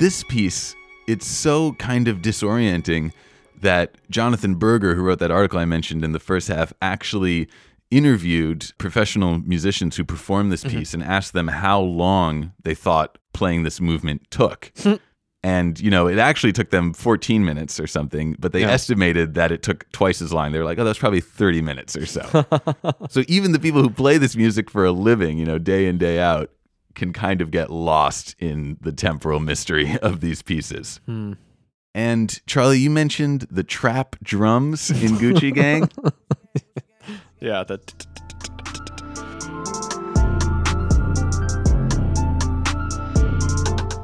This 0.09 0.25
piece, 0.25 0.75
it's 1.07 1.27
so 1.27 1.75
kind 1.75 2.09
of 2.09 2.23
disorienting 2.23 3.13
that 3.61 3.97
Jonathan 4.09 4.55
Berger, 4.55 4.95
who 4.95 5.03
wrote 5.03 5.19
that 5.19 5.31
article 5.31 5.59
I 5.59 5.67
mentioned 5.67 6.03
in 6.03 6.13
the 6.13 6.19
first 6.19 6.49
half, 6.49 6.73
actually 6.81 7.47
interviewed 7.91 8.73
professional 8.79 9.41
musicians 9.41 9.99
who 9.99 10.05
performed 10.05 10.51
this 10.51 10.65
mm-hmm. 10.65 10.79
piece 10.79 10.95
and 10.95 11.03
asked 11.03 11.35
them 11.35 11.49
how 11.49 11.79
long 11.79 12.53
they 12.63 12.75
thought 12.75 13.19
playing 13.35 13.65
this 13.65 13.83
movement 13.83 14.23
took. 14.31 14.73
and, 15.43 15.79
you 15.79 15.91
know, 15.91 16.07
it 16.07 16.19
actually 16.19 16.55
took 16.55 16.71
them 16.71 16.95
14 16.95 17.45
minutes 17.45 17.79
or 17.79 17.87
something, 17.87 18.35
but 18.39 18.53
they 18.53 18.63
Yeah. 18.63 18.71
estimated 18.71 19.35
that 19.35 19.53
it 19.53 19.63
took 19.63 19.93
twice 19.93 20.23
as 20.23 20.33
long. 20.33 20.53
They 20.53 20.59
were 20.59 20.65
like, 20.65 20.79
oh, 20.79 20.85
that's 20.85 20.99
probably 20.99 21.21
30 21.21 21.61
minutes 21.61 21.95
or 21.99 22.07
so. 22.07 22.23
so 23.11 23.25
even 23.29 23.53
the 23.53 23.61
people 23.61 23.83
who 23.83 23.91
play 23.91 24.17
this 24.17 24.37
music 24.37 24.71
for 24.71 24.87
a 24.87 24.91
living, 24.91 25.37
you 25.37 25.45
know, 25.45 25.59
day 25.59 25.87
in, 25.87 25.99
day 25.99 26.19
out, 26.19 26.51
can 26.99 27.13
kind 27.13 27.41
of 27.41 27.51
get 27.51 27.71
lost 27.71 28.35
in 28.39 28.77
the 28.81 28.93
temporal 28.93 29.41
mystery 29.41 29.97
of 30.03 30.21
these 30.21 30.43
pieces. 30.43 31.01
Hmm. 31.07 31.35
And 31.95 32.41
Charlie, 32.47 32.79
you 32.79 32.91
mentioned 32.91 33.47
the 33.51 33.65
trap 33.65 34.17
drums 34.23 34.91
in 34.91 35.17
Gucci 35.17 35.55
Gang. 35.55 35.89
Yeah, 37.41 37.63
the 37.63 37.79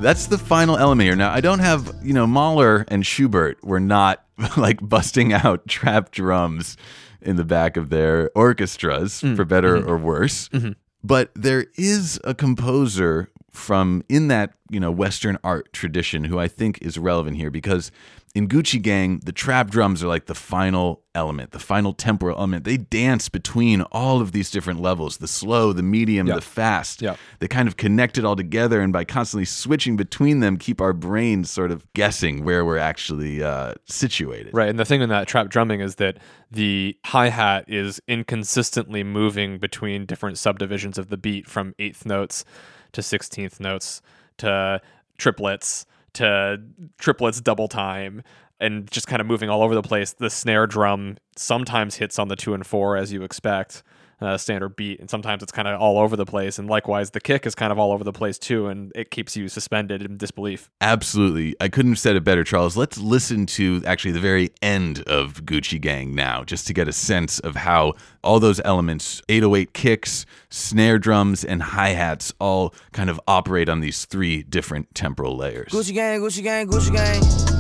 That's 0.01 0.27
the 0.27 0.39
final 0.39 0.77
element 0.77 1.07
here. 1.07 1.17
Now, 1.17 1.33
I 1.33 1.41
don't 1.41 1.59
have, 1.59 1.93
you 2.01 2.13
know, 2.13 2.29
Mahler 2.29 2.85
and 2.89 3.05
Schubert 3.05 3.63
were 3.65 3.81
not 3.81 4.25
like 4.57 4.79
busting 4.87 5.33
out 5.33 5.67
trap 5.67 6.13
drums 6.13 6.77
in 7.21 7.35
the 7.35 7.45
back 7.45 7.77
of 7.77 7.89
their 7.91 8.31
orchestras, 8.37 9.21
hmm. 9.21 9.35
for 9.35 9.45
better 9.45 9.79
mm-hmm. 9.79 9.91
or 9.91 9.97
worse. 9.97 10.49
Mm-hmm. 10.51 10.73
But 11.05 11.31
there 11.35 11.67
is 11.77 12.19
a 12.25 12.35
composer 12.35 13.31
from 13.51 14.03
in 14.09 14.29
that, 14.29 14.55
you 14.71 14.81
know, 14.81 14.91
Western 14.91 15.37
art 15.45 15.71
tradition 15.73 16.25
who 16.25 16.39
I 16.39 16.49
think 16.49 16.79
is 16.81 16.99
relevant 16.99 17.37
here 17.37 17.51
because 17.51 17.93
in 18.35 18.49
Gucci 18.49 18.83
Gang, 18.83 19.21
the 19.25 19.31
trap 19.31 19.71
drums 19.71 20.03
are 20.03 20.09
like 20.09 20.27
the 20.27 20.35
final 20.35 21.03
element, 21.15 21.53
the 21.53 21.61
final 21.61 21.93
temporal 21.93 22.37
element. 22.37 22.65
They 22.65 22.77
dance 22.77 23.29
between 23.29 23.83
all 23.93 24.21
of 24.21 24.33
these 24.33 24.51
different 24.51 24.81
levels 24.81 25.19
the 25.19 25.29
slow, 25.29 25.73
the 25.73 25.85
medium, 25.85 26.27
Yeah. 26.27 26.35
the 26.35 26.41
fast. 26.41 27.01
Yeah. 27.01 27.15
They 27.39 27.47
kind 27.47 27.69
of 27.69 27.77
connect 27.77 28.19
it 28.19 28.25
all 28.25 28.35
together, 28.35 28.81
and 28.81 28.93
by 28.93 29.05
constantly 29.05 29.45
switching 29.45 29.97
between 29.97 30.41
them, 30.41 30.57
keep 30.57 30.81
our 30.81 30.93
brains 30.93 31.49
sort 31.49 31.71
of 31.71 31.87
guessing 31.93 32.43
where 32.45 32.65
we're 32.65 32.77
actually 32.79 33.41
uh, 33.41 33.75
situated. 33.85 34.53
Right, 34.53 34.69
and 34.69 34.81
the 34.81 34.85
thing 34.85 35.01
in 35.01 35.11
that 35.11 35.29
trap 35.29 35.49
drumming 35.49 35.81
is 35.81 35.95
that 35.97 36.17
the 36.51 36.97
hi 37.07 37.29
hat 37.29 37.67
is 37.69 38.01
inconsistently 38.09 39.05
moving 39.05 39.59
between 39.59 40.07
different 40.07 40.39
subdivisions 40.39 40.99
of 40.99 41.09
the 41.09 41.17
beat, 41.17 41.47
from 41.47 41.73
eighth 41.79 42.05
notes 42.05 42.45
to 42.91 43.01
sixteenth 43.03 43.61
notes 43.61 44.03
to 44.39 44.81
triplets 45.19 45.87
to 46.15 46.61
triplets 46.99 47.41
double 47.41 47.69
time, 47.69 48.23
and 48.61 48.91
just 48.91 49.07
kind 49.07 49.21
of 49.21 49.27
moving 49.27 49.51
all 49.51 49.63
over 49.63 49.75
the 49.75 49.83
place. 49.83 50.13
The 50.13 50.31
snare 50.31 50.67
drum 50.67 51.17
sometimes 51.37 51.97
hits 51.97 52.19
on 52.19 52.29
the 52.29 52.37
two 52.37 52.55
and 52.55 52.67
four 52.67 52.97
as 52.97 53.13
you 53.13 53.23
expect. 53.23 53.83
Uh, 54.25 54.39
standard 54.39 54.75
beat, 54.75 55.01
and 55.01 55.11
sometimes 55.11 55.43
it's 55.43 55.53
kind 55.53 55.69
of 55.69 55.79
all 55.79 55.99
over 55.99 56.17
the 56.17 56.25
place, 56.25 56.59
and 56.59 56.67
likewise 56.67 57.11
the 57.11 57.21
kick 57.21 57.45
is 57.45 57.55
kind 57.55 57.71
of 57.71 57.79
all 57.79 57.93
over 57.93 58.03
the 58.03 58.13
place 58.13 58.39
too, 58.39 58.69
and 58.69 58.91
it 58.95 59.11
keeps 59.11 59.37
you 59.37 59.49
suspended 59.49 60.01
in 60.01 60.17
disbelief. 60.17 60.71
Absolutely. 60.81 61.55
I 61.61 61.69
couldn't 61.69 61.93
have 61.93 61.99
said 61.99 62.17
it 62.17 62.25
better, 62.25 62.43
Charles. 62.43 62.75
Let's 62.75 62.97
listen 62.97 63.45
to 63.47 63.83
actually 63.85 64.13
the 64.13 64.21
very 64.21 64.51
end 64.63 65.01
of 65.07 65.45
Gucci 65.45 65.79
Gang 65.79 66.15
now, 66.15 66.43
just 66.43 66.67
to 66.69 66.73
get 66.73 66.89
a 66.89 66.93
sense 66.93 67.39
of 67.41 67.57
how 67.57 67.93
all 68.23 68.41
those 68.41 68.63
elements 68.65 69.21
808 69.29 69.75
kicks, 69.75 70.25
snare 70.49 70.99
drums, 70.99 71.45
and 71.45 71.63
hi 71.63 71.91
hats 71.91 72.33
all 72.41 72.75
kind 72.93 73.11
of 73.11 73.21
operate 73.29 73.69
on 73.69 73.81
these 73.81 74.07
three 74.07 74.43
different 74.43 74.95
temporal 74.95 75.37
layers. 75.37 75.71
Gucci 75.71 75.93
gang, 75.93 76.21
Gucci 76.21 76.43
gang, 76.43 76.67
Gucci 76.67 76.93
gang. 76.95 77.54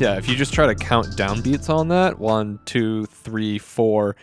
Yeah, 0.00 0.16
if 0.16 0.30
you 0.30 0.34
just 0.34 0.54
try 0.54 0.66
to 0.66 0.74
count 0.74 1.08
downbeats 1.08 1.68
on 1.68 1.88
that, 1.88 2.18
one, 2.18 2.58
two, 2.64 3.04
three, 3.04 3.58
four, 3.58 4.16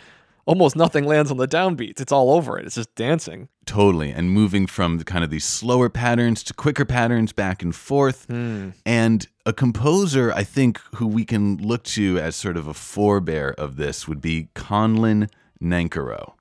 almost 0.47 0.75
nothing 0.75 1.03
lands 1.03 1.29
on 1.29 1.37
the 1.37 1.47
downbeats. 1.47 2.01
It's 2.01 2.11
all 2.11 2.31
over 2.31 2.57
it. 2.57 2.65
It's 2.65 2.73
just 2.73 2.95
dancing. 2.95 3.47
Totally. 3.67 4.09
And 4.09 4.31
moving 4.31 4.65
from 4.65 4.97
the 4.97 5.03
kind 5.03 5.23
of 5.23 5.29
these 5.29 5.45
slower 5.45 5.87
patterns 5.87 6.41
to 6.45 6.55
quicker 6.55 6.83
patterns 6.83 7.31
back 7.31 7.61
and 7.61 7.75
forth. 7.75 8.25
Hmm. 8.25 8.69
And 8.87 9.27
a 9.45 9.53
composer, 9.53 10.33
I 10.33 10.43
think, 10.43 10.79
who 10.95 11.05
we 11.05 11.25
can 11.25 11.57
look 11.57 11.83
to 11.83 12.17
as 12.17 12.35
sort 12.35 12.57
of 12.57 12.65
a 12.67 12.73
forebear 12.73 13.53
of 13.55 13.75
this 13.75 14.07
would 14.07 14.19
be 14.19 14.49
Conlon 14.55 15.29
Nancarrow. 15.61 16.36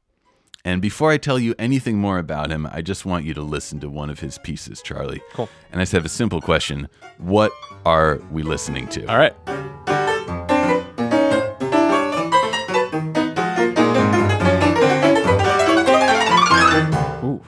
And 0.66 0.83
before 0.83 1.12
I 1.12 1.16
tell 1.16 1.38
you 1.38 1.55
anything 1.61 1.98
more 1.98 2.18
about 2.18 2.50
him, 2.50 2.68
I 2.72 2.83
just 2.83 3.07
want 3.07 3.24
you 3.24 3.33
to 3.35 3.40
listen 3.40 3.79
to 3.79 3.88
one 3.88 4.11
of 4.11 4.18
his 4.18 4.37
pieces, 4.38 4.83
Charlie. 4.83 5.22
Cool. 5.33 5.48
And 5.70 5.81
I 5.81 5.83
just 5.83 5.92
have 5.92 6.05
a 6.05 6.09
simple 6.09 6.40
question 6.40 6.88
What 7.18 7.52
are 7.85 8.20
we 8.33 8.42
listening 8.42 8.88
to? 8.88 9.07
All 9.07 9.16
right. 9.16 9.33
Ooh. 17.22 17.40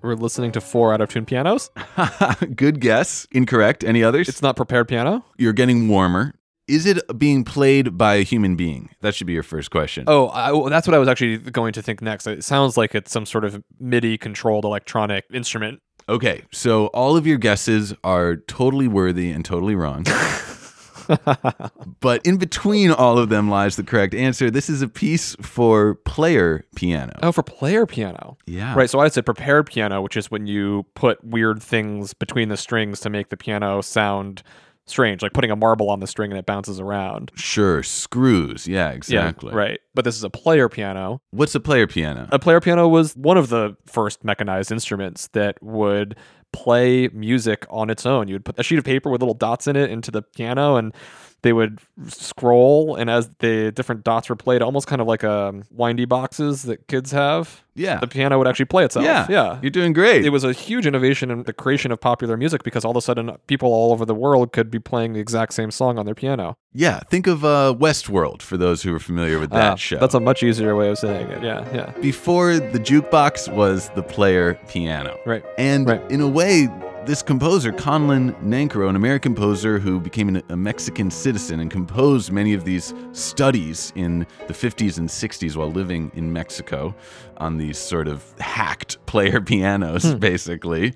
We're 0.00 0.14
listening 0.14 0.52
to 0.52 0.60
four 0.60 0.94
out 0.94 1.00
of 1.00 1.08
tune 1.08 1.26
pianos. 1.26 1.68
Good 2.54 2.78
guess. 2.80 3.26
Incorrect. 3.32 3.82
Any 3.82 4.04
others? 4.04 4.28
It's 4.28 4.40
not 4.40 4.54
prepared 4.54 4.86
piano. 4.86 5.24
You're 5.36 5.52
getting 5.52 5.88
warmer. 5.88 6.34
Is 6.72 6.86
it 6.86 7.18
being 7.18 7.44
played 7.44 7.98
by 7.98 8.14
a 8.14 8.22
human 8.22 8.56
being? 8.56 8.88
That 9.02 9.14
should 9.14 9.26
be 9.26 9.34
your 9.34 9.42
first 9.42 9.70
question. 9.70 10.04
Oh, 10.06 10.28
I, 10.28 10.52
well, 10.52 10.70
that's 10.70 10.86
what 10.88 10.94
I 10.94 10.98
was 10.98 11.06
actually 11.06 11.36
going 11.36 11.74
to 11.74 11.82
think 11.82 12.00
next. 12.00 12.26
It 12.26 12.42
sounds 12.44 12.78
like 12.78 12.94
it's 12.94 13.12
some 13.12 13.26
sort 13.26 13.44
of 13.44 13.62
MIDI 13.78 14.16
controlled 14.16 14.64
electronic 14.64 15.26
instrument. 15.30 15.82
Okay, 16.08 16.44
so 16.50 16.86
all 16.86 17.14
of 17.14 17.26
your 17.26 17.36
guesses 17.36 17.92
are 18.02 18.36
totally 18.36 18.88
worthy 18.88 19.30
and 19.30 19.44
totally 19.44 19.74
wrong. 19.74 20.06
but 22.00 22.26
in 22.26 22.38
between 22.38 22.90
all 22.90 23.18
of 23.18 23.28
them 23.28 23.50
lies 23.50 23.76
the 23.76 23.84
correct 23.84 24.14
answer. 24.14 24.50
This 24.50 24.70
is 24.70 24.80
a 24.80 24.88
piece 24.88 25.36
for 25.42 25.96
player 26.06 26.64
piano. 26.74 27.12
Oh, 27.22 27.32
for 27.32 27.42
player 27.42 27.84
piano. 27.84 28.38
Yeah. 28.46 28.74
Right. 28.74 28.88
So 28.88 28.98
I 28.98 29.08
said 29.08 29.26
prepared 29.26 29.66
piano, 29.66 30.00
which 30.00 30.16
is 30.16 30.30
when 30.30 30.46
you 30.46 30.86
put 30.94 31.22
weird 31.22 31.62
things 31.62 32.14
between 32.14 32.48
the 32.48 32.56
strings 32.56 33.00
to 33.00 33.10
make 33.10 33.28
the 33.28 33.36
piano 33.36 33.82
sound 33.82 34.42
strange, 34.92 35.22
like 35.22 35.32
putting 35.32 35.50
a 35.50 35.56
marble 35.56 35.90
on 35.90 35.98
the 35.98 36.06
string 36.06 36.30
and 36.30 36.38
it 36.38 36.46
bounces 36.46 36.78
around. 36.78 37.32
Sure, 37.34 37.82
screws. 37.82 38.68
Yeah, 38.68 38.90
exactly. 38.90 39.50
Yeah, 39.50 39.58
right. 39.58 39.80
But 39.94 40.04
this 40.04 40.14
is 40.14 40.22
a 40.22 40.30
player 40.30 40.68
piano. 40.68 41.20
What's 41.30 41.54
a 41.54 41.60
player 41.60 41.88
piano? 41.88 42.28
A 42.30 42.38
player 42.38 42.60
piano 42.60 42.86
was 42.86 43.16
one 43.16 43.36
of 43.36 43.48
the 43.48 43.76
first 43.86 44.22
mechanized 44.22 44.70
instruments 44.70 45.28
that 45.32 45.60
would 45.62 46.16
play 46.52 47.08
music 47.08 47.66
on 47.70 47.90
its 47.90 48.06
own. 48.06 48.28
You 48.28 48.34
would 48.34 48.44
put 48.44 48.58
a 48.58 48.62
sheet 48.62 48.78
of 48.78 48.84
paper 48.84 49.10
with 49.10 49.22
little 49.22 49.34
dots 49.34 49.66
in 49.66 49.74
it 49.74 49.90
into 49.90 50.10
the 50.10 50.22
piano 50.22 50.76
and 50.76 50.94
they 51.42 51.52
would 51.52 51.80
scroll 52.08 52.94
and 52.96 53.10
as 53.10 53.28
the 53.40 53.72
different 53.72 54.04
dots 54.04 54.28
were 54.28 54.36
played 54.36 54.62
almost 54.62 54.86
kind 54.86 55.00
of 55.00 55.06
like 55.08 55.24
um, 55.24 55.64
windy 55.70 56.04
boxes 56.04 56.62
that 56.64 56.86
kids 56.88 57.10
have 57.12 57.62
Yeah. 57.74 57.98
the 57.98 58.06
piano 58.06 58.38
would 58.38 58.46
actually 58.46 58.66
play 58.66 58.84
itself 58.84 59.04
yeah. 59.04 59.26
yeah 59.28 59.58
You're 59.62 59.70
doing 59.70 59.92
great. 59.92 60.24
it 60.24 60.30
was 60.30 60.44
a 60.44 60.52
huge 60.52 60.86
innovation 60.86 61.30
in 61.30 61.42
the 61.44 61.52
creation 61.52 61.90
of 61.92 62.00
popular 62.00 62.36
music 62.36 62.62
because 62.62 62.84
all 62.84 62.92
of 62.92 62.96
a 62.96 63.00
sudden 63.02 63.36
people 63.46 63.72
all 63.72 63.92
over 63.92 64.04
the 64.04 64.14
world 64.14 64.52
could 64.52 64.70
be 64.70 64.78
playing 64.78 65.12
the 65.14 65.20
exact 65.20 65.54
same 65.54 65.70
song 65.70 65.98
on 65.98 66.06
their 66.06 66.14
piano 66.14 66.56
yeah. 66.74 67.00
Think 67.10 67.26
of 67.26 67.44
uh, 67.44 67.74
Westworld 67.78 68.40
for 68.40 68.56
those 68.56 68.82
who 68.82 68.94
are 68.94 68.98
familiar 68.98 69.38
with 69.38 69.50
that 69.50 69.72
Ah, 69.72 69.74
show. 69.76 69.98
that's 69.98 70.14
a 70.14 70.20
much 70.20 70.42
easier 70.42 70.74
way 70.74 70.88
of 70.88 70.96
saying 70.98 71.28
it 71.28 71.42
yeah 71.42 71.68
yeah 71.74 71.90
Before 72.00 72.54
the 72.58 72.78
jukebox 72.78 73.52
was 73.52 73.90
the 73.90 74.02
player 74.02 74.54
piano. 74.68 75.18
Right. 75.26 75.44
And 75.58 75.86
Right. 75.86 76.10
in 76.10 76.20
a 76.22 76.28
way, 76.28 76.68
this 77.04 77.20
composer, 77.22 77.72
Conlon 77.72 78.32
Nancarrow, 78.44 78.88
an 78.88 78.94
American 78.96 79.34
composer 79.34 79.78
who 79.80 79.98
became 79.98 80.28
an, 80.28 80.42
a 80.50 80.56
Mexican 80.56 81.10
citizen 81.10 81.58
and 81.58 81.68
composed 81.70 82.30
many 82.30 82.54
of 82.54 82.64
these 82.64 82.94
studies 83.12 83.92
in 83.96 84.20
the 84.46 84.54
50s 84.54 84.98
and 84.98 85.08
60s 85.08 85.56
while 85.56 85.70
living 85.70 86.12
in 86.14 86.32
Mexico 86.32 86.94
on 87.38 87.58
these 87.58 87.76
sort 87.78 88.06
of 88.06 88.24
hacked 88.38 89.04
player 89.06 89.40
pianos, 89.40 90.04
Hmm. 90.12 90.18
basically. 90.18 90.94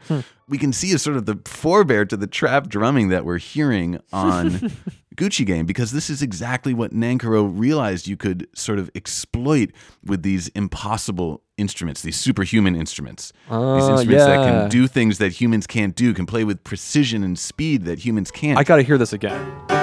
We 0.49 0.59
can 0.59 0.73
see 0.73 0.93
as 0.95 1.03
sort 1.03 1.17
of 1.17 1.27
the 1.27 1.41
forebear 1.45 2.05
to 2.07 2.17
the 2.17 2.29
trap 2.29 2.69
drumming 2.69 3.09
that 3.09 3.25
we're 3.25 3.39
hearing 3.39 3.99
on 4.13 4.71
Gucci 5.17 5.45
Gang 5.47 5.65
because 5.65 5.93
this 5.93 6.09
is 6.11 6.23
exactly 6.23 6.75
what 6.75 6.93
Nancarrow 6.93 7.51
realized 7.53 8.07
you 8.07 8.17
could 8.17 8.47
sort 8.55 8.79
of 8.79 8.91
exploit 8.95 9.71
with 10.05 10.23
these 10.23 10.49
impossible 10.49 11.43
instruments, 11.57 12.03
these 12.03 12.17
superhuman 12.17 12.77
instruments. 12.77 13.33
these 13.47 13.51
Ah, 13.53 13.91
instruments 13.93 14.27
that 14.27 14.45
can 14.45 14.69
do 14.69 14.87
things 14.87 15.19
that 15.19 15.33
humans 15.41 15.67
can't 15.67 15.95
do, 15.97 16.13
can 16.13 16.27
play 16.27 16.45
with 16.45 16.63
precision 16.65 17.25
and 17.25 17.39
speed 17.39 17.85
that 17.87 18.01
humans 18.01 18.31
can't. 18.31 18.59
i 18.59 18.63
gotta 18.65 18.83
hear 18.83 18.99
this 18.99 19.13
again 19.13 19.76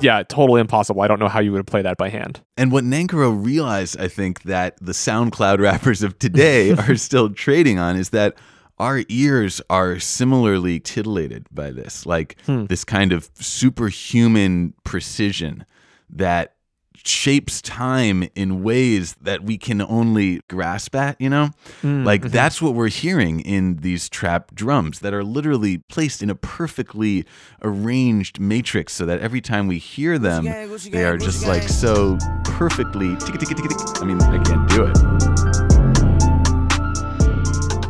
yeah 0.00 0.22
totally 0.22 0.60
impossible. 0.60 1.02
I 1.02 1.08
don't 1.08 1.18
know 1.18 1.28
how 1.28 1.40
you 1.40 1.52
would 1.52 1.66
play 1.66 1.82
that 1.82 1.96
by 1.96 2.08
hand. 2.08 2.40
And 2.56 2.72
what 2.72 2.84
Nancarrow 2.84 3.44
realized, 3.44 3.98
I 4.00 4.08
think, 4.08 4.42
that 4.42 4.76
the 4.80 4.92
SoundCloud 4.92 5.58
rappers 5.60 6.02
of 6.02 6.18
today 6.18 6.70
are 6.88 6.96
still 6.96 7.30
trading 7.30 7.78
on 7.78 7.96
is 7.96 8.10
that 8.10 8.36
our 8.78 9.02
ears 9.08 9.60
are 9.68 9.98
similarly 9.98 10.80
titillated 10.80 11.46
by 11.52 11.70
this, 11.70 12.06
like 12.06 12.36
hmm. 12.46 12.64
this 12.64 12.82
kind 12.82 13.12
of 13.12 13.30
superhuman 13.34 14.72
precision 14.84 15.66
that 16.08 16.54
shapes 17.04 17.62
time 17.62 18.28
in 18.34 18.62
ways 18.62 19.14
that 19.20 19.42
we 19.42 19.58
can 19.58 19.80
only 19.80 20.40
grasp 20.48 20.94
at, 20.94 21.20
you 21.20 21.28
know? 21.28 21.50
Mm, 21.82 22.04
like 22.04 22.22
mm-hmm. 22.22 22.30
that's 22.30 22.60
what 22.60 22.74
we're 22.74 22.88
hearing 22.88 23.40
in 23.40 23.76
these 23.76 24.08
trap 24.08 24.54
drums 24.54 25.00
that 25.00 25.12
are 25.14 25.24
literally 25.24 25.78
placed 25.78 26.22
in 26.22 26.30
a 26.30 26.34
perfectly 26.34 27.24
arranged 27.62 28.40
matrix 28.40 28.92
so 28.92 29.06
that 29.06 29.20
every 29.20 29.40
time 29.40 29.66
we 29.66 29.78
hear 29.78 30.18
them, 30.18 30.44
they 30.44 31.04
are 31.04 31.16
just 31.16 31.46
like 31.46 31.62
so 31.62 32.18
perfectly 32.44 33.16
tick 33.16 33.38
tick 33.38 33.48
tick 33.48 33.56
tick. 33.56 33.78
I 34.00 34.04
mean, 34.04 34.20
I 34.22 34.38
can't 34.42 34.68
do 34.68 34.84
it. 34.86 34.96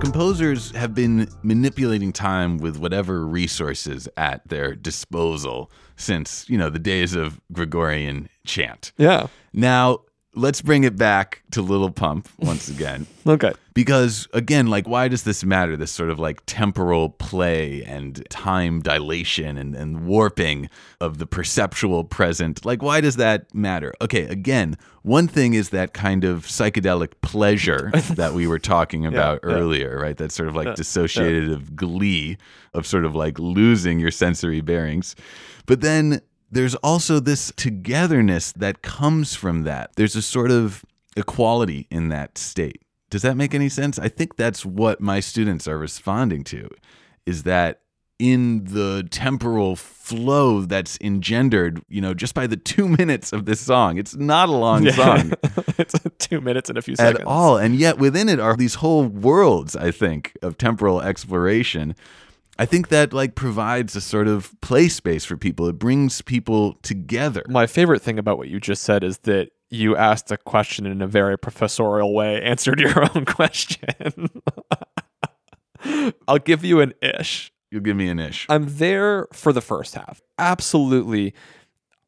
Composers 0.00 0.70
have 0.72 0.94
been 0.94 1.28
manipulating 1.42 2.12
time 2.12 2.56
with 2.56 2.78
whatever 2.78 3.26
resources 3.26 4.08
at 4.16 4.46
their 4.48 4.74
disposal 4.74 5.70
since, 5.96 6.48
you 6.48 6.56
know, 6.56 6.70
the 6.70 6.78
days 6.78 7.14
of 7.14 7.40
Gregorian 7.52 8.28
chant. 8.50 8.92
yeah 8.98 9.28
Now, 9.52 10.00
let's 10.34 10.62
bring 10.62 10.84
it 10.84 10.96
back 10.96 11.42
to 11.52 11.62
Little 11.62 11.90
Pump 11.90 12.28
once 12.38 12.68
again. 12.76 13.06
okay 13.26 13.52
Because 13.74 14.28
again, 14.32 14.68
like, 14.68 14.86
why 14.86 15.08
does 15.08 15.24
this 15.24 15.44
matter? 15.44 15.76
This 15.76 15.90
sort 15.90 16.10
of 16.10 16.18
like 16.18 16.42
temporal 16.46 17.10
play 17.10 17.82
and 17.84 18.24
time 18.30 18.80
dilation 18.80 19.56
and, 19.58 19.74
and 19.74 20.06
warping 20.06 20.68
of 21.00 21.18
the 21.18 21.26
perceptual 21.26 22.04
present. 22.04 22.64
Like, 22.64 22.82
why 22.82 23.00
does 23.00 23.16
that 23.16 23.52
matter? 23.54 23.92
Okay, 24.00 24.22
again, 24.22 24.76
one 25.02 25.26
thing 25.28 25.54
is 25.54 25.70
that 25.70 25.94
kind 25.94 26.24
of 26.24 26.46
psychedelic 26.46 27.12
pleasure 27.22 27.90
that 28.10 28.32
we 28.32 28.46
were 28.46 28.58
talking 28.58 29.06
about 29.06 29.40
yeah. 29.42 29.50
earlier, 29.50 29.98
right? 29.98 30.16
That 30.16 30.30
sort 30.32 30.48
of 30.48 30.54
like 30.54 30.74
dissociated 30.76 31.50
of 31.50 31.74
glee, 31.74 32.36
of 32.74 32.86
sort 32.86 33.04
of 33.04 33.14
like 33.14 33.38
losing 33.38 33.98
your 33.98 34.10
sensory 34.10 34.60
bearings. 34.60 35.16
But 35.66 35.80
then 35.80 36.20
there's 36.50 36.74
also 36.76 37.20
this 37.20 37.52
togetherness 37.56 38.52
that 38.52 38.82
comes 38.82 39.34
from 39.34 39.62
that. 39.62 39.92
There's 39.96 40.16
a 40.16 40.22
sort 40.22 40.50
of 40.50 40.84
equality 41.16 41.86
in 41.90 42.08
that 42.08 42.38
state. 42.38 42.82
Does 43.10 43.22
that 43.22 43.36
make 43.36 43.54
any 43.54 43.68
sense? 43.68 43.98
I 43.98 44.08
think 44.08 44.36
that's 44.36 44.64
what 44.64 45.00
my 45.00 45.20
students 45.20 45.66
are 45.66 45.78
responding 45.78 46.44
to 46.44 46.68
is 47.26 47.42
that 47.42 47.80
in 48.20 48.64
the 48.64 49.06
temporal 49.10 49.74
flow 49.74 50.60
that's 50.60 50.98
engendered, 51.00 51.82
you 51.88 52.00
know, 52.02 52.12
just 52.12 52.34
by 52.34 52.46
the 52.46 52.56
two 52.56 52.86
minutes 52.98 53.32
of 53.32 53.46
this 53.46 53.60
song. 53.60 53.96
It's 53.96 54.14
not 54.14 54.48
a 54.48 54.52
long 54.52 54.88
song 54.90 55.32
it's 55.78 55.94
two 56.18 56.40
minutes 56.40 56.68
and 56.68 56.76
a 56.78 56.82
few 56.82 56.96
seconds 56.96 57.20
at 57.20 57.26
all. 57.26 57.56
And 57.56 57.76
yet 57.76 57.98
within 57.98 58.28
it 58.28 58.38
are 58.38 58.56
these 58.56 58.76
whole 58.76 59.04
worlds, 59.04 59.74
I 59.74 59.90
think, 59.90 60.36
of 60.42 60.58
temporal 60.58 61.00
exploration. 61.00 61.96
I 62.60 62.66
think 62.66 62.88
that 62.88 63.14
like 63.14 63.34
provides 63.34 63.96
a 63.96 64.02
sort 64.02 64.28
of 64.28 64.54
play 64.60 64.90
space 64.90 65.24
for 65.24 65.38
people. 65.38 65.66
It 65.66 65.78
brings 65.78 66.20
people 66.20 66.74
together. 66.82 67.42
My 67.48 67.66
favorite 67.66 68.02
thing 68.02 68.18
about 68.18 68.36
what 68.36 68.48
you 68.48 68.60
just 68.60 68.82
said 68.82 69.02
is 69.02 69.16
that 69.20 69.48
you 69.70 69.96
asked 69.96 70.30
a 70.30 70.36
question 70.36 70.84
in 70.84 71.00
a 71.00 71.06
very 71.06 71.38
professorial 71.38 72.12
way, 72.12 72.38
answered 72.42 72.78
your 72.78 73.02
own 73.16 73.24
question. 73.24 74.28
I'll 76.28 76.36
give 76.36 76.62
you 76.62 76.80
an 76.80 76.92
ish. 77.00 77.50
You'll 77.70 77.80
give 77.80 77.96
me 77.96 78.10
an 78.10 78.18
ish. 78.18 78.44
I'm 78.50 78.76
there 78.76 79.26
for 79.32 79.54
the 79.54 79.62
first 79.62 79.94
half. 79.94 80.20
Absolutely. 80.38 81.32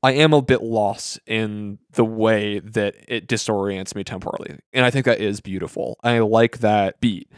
I 0.02 0.12
am 0.12 0.34
a 0.34 0.42
bit 0.42 0.62
lost 0.62 1.18
in 1.26 1.78
the 1.92 2.04
way 2.04 2.58
that 2.58 2.96
it 3.08 3.26
disorients 3.26 3.94
me 3.94 4.04
temporally. 4.04 4.58
And 4.74 4.84
I 4.84 4.90
think 4.90 5.06
that 5.06 5.18
is 5.18 5.40
beautiful. 5.40 5.98
I 6.02 6.18
like 6.18 6.58
that 6.58 7.00
beat. 7.00 7.30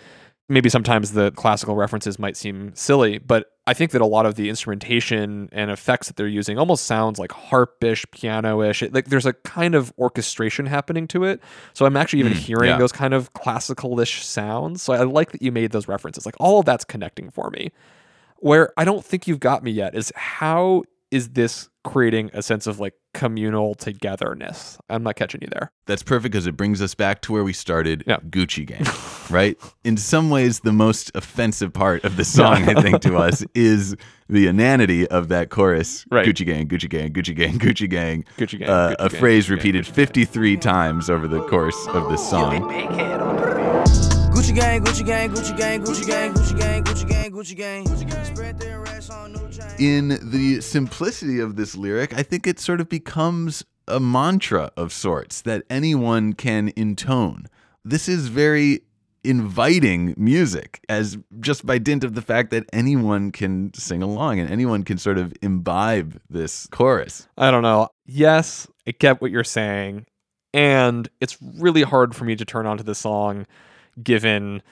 Maybe 0.49 0.69
sometimes 0.69 1.13
the 1.13 1.31
classical 1.33 1.75
references 1.75 2.19
might 2.19 2.37
seem 2.37 2.75
silly, 2.75 3.17
but 3.19 3.47
I 3.67 3.73
think 3.73 3.93
that 3.93 4.03
a 4.03 4.07
lot 4.07 4.27
of 4.27 4.35
the 4.35 4.51
instrumentation 4.51 5.49
and 5.53 5.71
effects 5.71 6.09
that 6.09 6.17
they're 6.17 6.29
using 6.29 6.59
almost 6.59 6.85
sounds 6.85 7.19
like 7.19 7.33
harpish, 7.33 8.05
piano-ish. 8.11 8.83
It- 8.83 8.93
like 8.93 9.07
there's 9.07 9.25
a 9.25 9.33
kind 9.33 9.75
of 9.75 9.91
orchestration 9.99 10.67
happening 10.67 11.09
to 11.09 11.25
it. 11.25 11.41
So 11.73 11.87
I'm 11.87 11.97
actually 11.97 12.21
even 12.21 12.33
hmm, 12.33 12.39
hearing 12.39 12.71
yeah. 12.71 12.77
those 12.77 12.93
kind 12.93 13.15
of 13.15 13.33
classical-ish 13.33 14.23
sounds. 14.25 14.83
So 14.83 14.93
I 14.93 15.03
like 15.05 15.33
that 15.33 15.41
you 15.41 15.51
made 15.51 15.73
those 15.73 15.89
references. 15.89 16.27
Like 16.27 16.37
all 16.39 16.59
of 16.61 16.67
that's 16.67 16.85
connecting 16.85 17.31
for 17.31 17.49
me. 17.51 17.73
Where 18.37 18.75
I 18.77 18.85
don't 18.85 19.03
think 19.03 19.27
you've 19.27 19.41
got 19.41 19.63
me 19.63 19.71
yet 19.71 19.95
is 19.95 20.13
how 20.15 20.83
is 21.11 21.31
this 21.31 21.71
creating 21.85 22.31
a 22.33 22.43
sense 22.43 22.67
of 22.67 22.81
like 22.81 22.95
communal 23.13 23.75
togetherness? 23.75 24.79
I'm 24.89 25.03
not 25.03 25.17
catching 25.17 25.41
you 25.43 25.49
there. 25.53 25.71
That's 25.87 26.03
perfect 26.03 26.33
because 26.33 26.47
it 26.47 26.57
brings 26.57 26.81
us 26.83 26.95
back 26.95 27.21
to 27.23 27.33
where 27.33 27.45
we 27.45 27.53
started 27.53 28.05
Yeah. 28.07 28.17
Gucci 28.29 28.67
Gang, 28.67 28.85
right? 29.31 29.57
In 29.85 29.97
some 29.97 30.31
ways, 30.31 30.61
the 30.61 30.73
most 30.73 31.11
offensive 31.15 31.73
part 31.73 32.05
of 32.05 32.17
the 32.17 32.25
song, 32.25 32.69
I 32.69 32.81
think, 32.81 33.01
to 33.03 33.17
us 33.17 33.45
is 33.55 33.95
the 34.29 34.47
inanity 34.47 35.07
of 35.09 35.29
that 35.29 35.51
chorus 35.51 36.07
Right. 36.11 36.27
Gucci 36.27 36.47
Gang, 36.47 36.67
Gucci 36.67 36.89
Gang, 36.89 37.13
Gucci 37.13 37.35
Gang, 37.37 37.59
Gucci 37.59 37.89
Gang. 37.89 38.25
Gucci 38.39 38.59
gang, 38.59 38.69
uh, 38.69 38.91
Gucci 38.91 38.95
a 39.07 39.09
gang, 39.11 39.21
phrase 39.21 39.45
Gucci 39.45 39.49
gang, 39.49 39.57
repeated 39.57 39.85
Gucci 39.85 39.87
gang. 39.89 39.95
53 39.95 40.57
times 40.57 41.11
over 41.11 41.29
the 41.29 41.43
course 41.47 41.87
of 41.89 42.09
this 42.11 42.29
song. 42.29 43.64
Gucci 44.45 44.57
gang, 44.57 44.85
Gucci 44.85 45.07
gang, 45.07 45.31
Gucci 45.31 45.57
gang, 45.57 45.83
Gucci 45.83 46.07
gang, 46.07 46.35
Gucci 46.35 46.59
gang, 46.59 46.85
Gucci 46.85 47.57
gang, 47.57 47.87
Gucci 47.87 48.11
gang. 48.11 48.25
Spread 48.27 48.59
their 48.59 48.81
racks 48.81 49.09
on 49.09 49.33
new 49.33 49.49
chain. 49.49 49.65
in 49.79 50.19
the 50.23 50.61
simplicity 50.61 51.41
of 51.41 51.57
this 51.57 51.75
lyric, 51.75 52.13
I 52.13 52.23
think 52.23 52.47
it 52.47 52.61
sort 52.61 52.83
of 52.83 52.91
becomes 52.91 53.65
a 53.89 53.99
mantra 53.99 54.71
of 54.77 54.93
sorts 54.93 55.41
that 55.43 55.63
anyone 55.71 56.35
can 56.35 56.71
intone. 56.77 57.47
This 57.87 58.07
is 58.07 58.29
very 58.29 58.83
inviting 59.25 60.13
music 60.19 60.85
as 60.91 61.17
just 61.41 61.65
by 61.65 61.79
dint 61.79 62.05
of 62.05 62.15
the 62.15 62.21
fact 62.21 62.51
that 62.51 62.67
anyone 62.71 63.33
can 63.33 63.73
sing 63.73 64.03
along 64.03 64.41
and 64.41 64.51
anyone 64.51 64.83
can 64.83 64.99
sort 64.99 65.17
of 65.17 65.33
imbibe 65.41 66.21
this 66.29 66.67
chorus. 66.67 67.27
I 67.39 67.51
don't 67.51 67.63
know. 67.63 67.89
Yes, 68.05 68.69
I 68.87 68.91
get 68.91 69.23
what 69.23 69.31
you're 69.31 69.43
saying. 69.43 70.05
And 70.53 71.09
it's 71.23 71.39
really 71.41 71.83
hard 71.83 72.15
for 72.15 72.27
me 72.27 72.37
to 72.37 72.45
turn 72.45 72.67
onto 72.67 72.85
the 72.85 72.95
song 72.95 73.47
given 74.03 74.63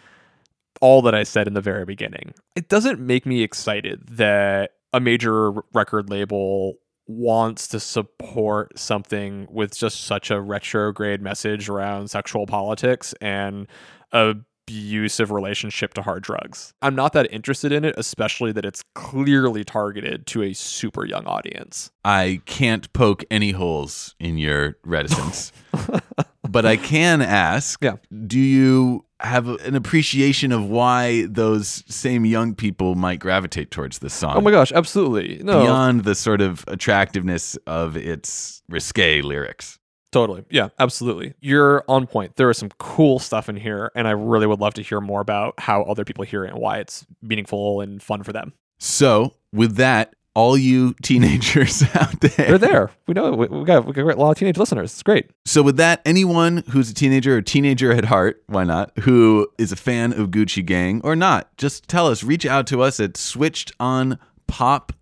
all 0.81 1.03
that 1.03 1.15
I 1.15 1.23
said 1.23 1.47
in 1.47 1.55
the 1.55 1.61
very 1.61 1.85
beginning. 1.85 2.35
It 2.57 2.69
doesn't 2.69 3.01
make 3.01 3.25
me 3.25 3.43
excited 3.43 4.07
that 4.09 4.73
a 4.93 5.01
major 5.01 5.53
record 5.73 6.11
label 6.11 6.75
wants 7.07 7.69
to 7.69 7.81
support 7.81 8.79
something 8.79 9.47
with 9.51 9.77
just 9.77 10.03
such 10.03 10.31
a 10.31 10.41
retrograde 10.41 11.21
message 11.21 11.69
around 11.69 12.09
sexual 12.09 12.47
politics 12.47 13.15
and 13.21 13.67
abusive 14.13 15.31
relationship 15.31 15.95
to 15.95 16.03
hard 16.03 16.23
drugs. 16.23 16.75
I'm 16.83 16.95
not 16.95 17.13
that 17.13 17.33
interested 17.33 17.73
in 17.73 17.85
it, 17.85 17.95
especially 17.97 18.53
that 18.53 18.65
it's 18.65 18.83
clearly 18.95 19.65
targeted 19.65 20.27
to 20.29 20.43
a 20.43 20.53
super 20.53 21.05
young 21.05 21.27
audience. 21.27 21.91
I 22.05 22.41
can't 22.47 22.93
poke 22.93 23.25
any 23.31 23.53
holes 23.53 24.15
in 24.19 24.39
your 24.39 24.79
reticence. 24.85 25.53
but 26.53 26.65
I 26.67 26.77
can 26.77 27.23
ask 27.23 27.83
Yeah. 27.83 27.97
do 28.27 28.39
you 28.39 29.05
have 29.21 29.49
an 29.49 29.75
appreciation 29.77 30.51
of 30.53 30.65
why 30.65 31.27
those 31.27 31.85
same 31.89 32.25
young 32.25 32.55
people 32.55 32.95
might 32.97 33.21
gravitate 33.21 33.71
towards 33.71 34.01
this 34.01 34.13
song? 34.13 34.37
Oh 34.37 34.41
my 34.41 34.51
gosh, 34.51 34.73
absolutely. 34.73 35.41
No, 35.43 35.63
Beyond 35.63 36.05
the 36.05 36.15
sort 36.15 36.41
of 36.41 36.65
attractiveness 36.69 37.57
of 37.67 37.97
its 37.97 38.63
risque 38.69 39.23
lyrics. 39.23 39.79
Totally. 40.11 40.45
Yeah, 40.51 40.69
absolutely. 40.79 41.33
You're 41.41 41.85
on 41.89 42.07
point. 42.07 42.37
There 42.37 42.51
is 42.51 42.59
some 42.59 42.69
cool 42.79 43.19
stuff 43.19 43.49
in 43.49 43.57
here, 43.57 43.91
and 43.95 44.07
I 44.07 44.11
really 44.11 44.47
would 44.47 44.61
love 44.61 44.75
to 44.75 44.83
hear 44.83 45.01
more 45.01 45.23
about 45.23 45.55
how 45.59 45.83
other 45.85 46.05
people 46.05 46.25
hear 46.25 46.45
it 46.45 46.51
and 46.51 46.59
why 46.61 46.79
it's 46.81 47.07
meaningful 47.23 47.81
and 47.81 48.03
fun 48.03 48.23
for 48.23 48.33
them. 48.33 48.53
So, 48.79 49.35
with 49.55 49.77
that, 49.77 50.15
all 50.35 50.57
you 50.57 50.95
teenagers 51.03 51.83
out 51.95 52.21
there. 52.21 52.31
They're 52.49 52.59
there. 52.59 52.91
We 53.07 53.15
know 53.15 53.33
we, 53.33 53.47
we 53.47 53.65
got 53.65 53.85
we 53.87 53.93
got 53.93 54.07
a 54.07 54.17
lot 54.21 54.31
of 54.31 54.39
teenage 54.39 54.57
listeners. 54.57 54.93
It's 54.93 55.03
great. 55.03 55.31
So, 55.45 55.63
with 55.63 55.77
that, 55.77 56.01
anyone 56.05 56.65
who's 56.71 56.91
a 56.91 56.95
teenager 56.95 57.37
or 57.37 57.43
teenager 57.43 57.93
at 57.93 58.07
heart, 58.07 58.43
why 58.47 58.65
not, 58.65 58.97
who 59.01 59.49
is 59.59 59.73
a 59.73 59.77
fan 59.77 60.13
of 60.13 60.31
Gucci 60.31 60.65
Gang 60.65 61.01
or 61.05 61.15
not, 61.17 61.55
just 61.57 61.89
tell 61.89 62.07
us, 62.07 62.23
reach 62.23 62.47
out 62.47 62.67
to 62.69 62.83
us 62.83 63.01
at 63.01 63.17
switched 63.17 63.73
on 63.81 64.19
pop. 64.47 64.93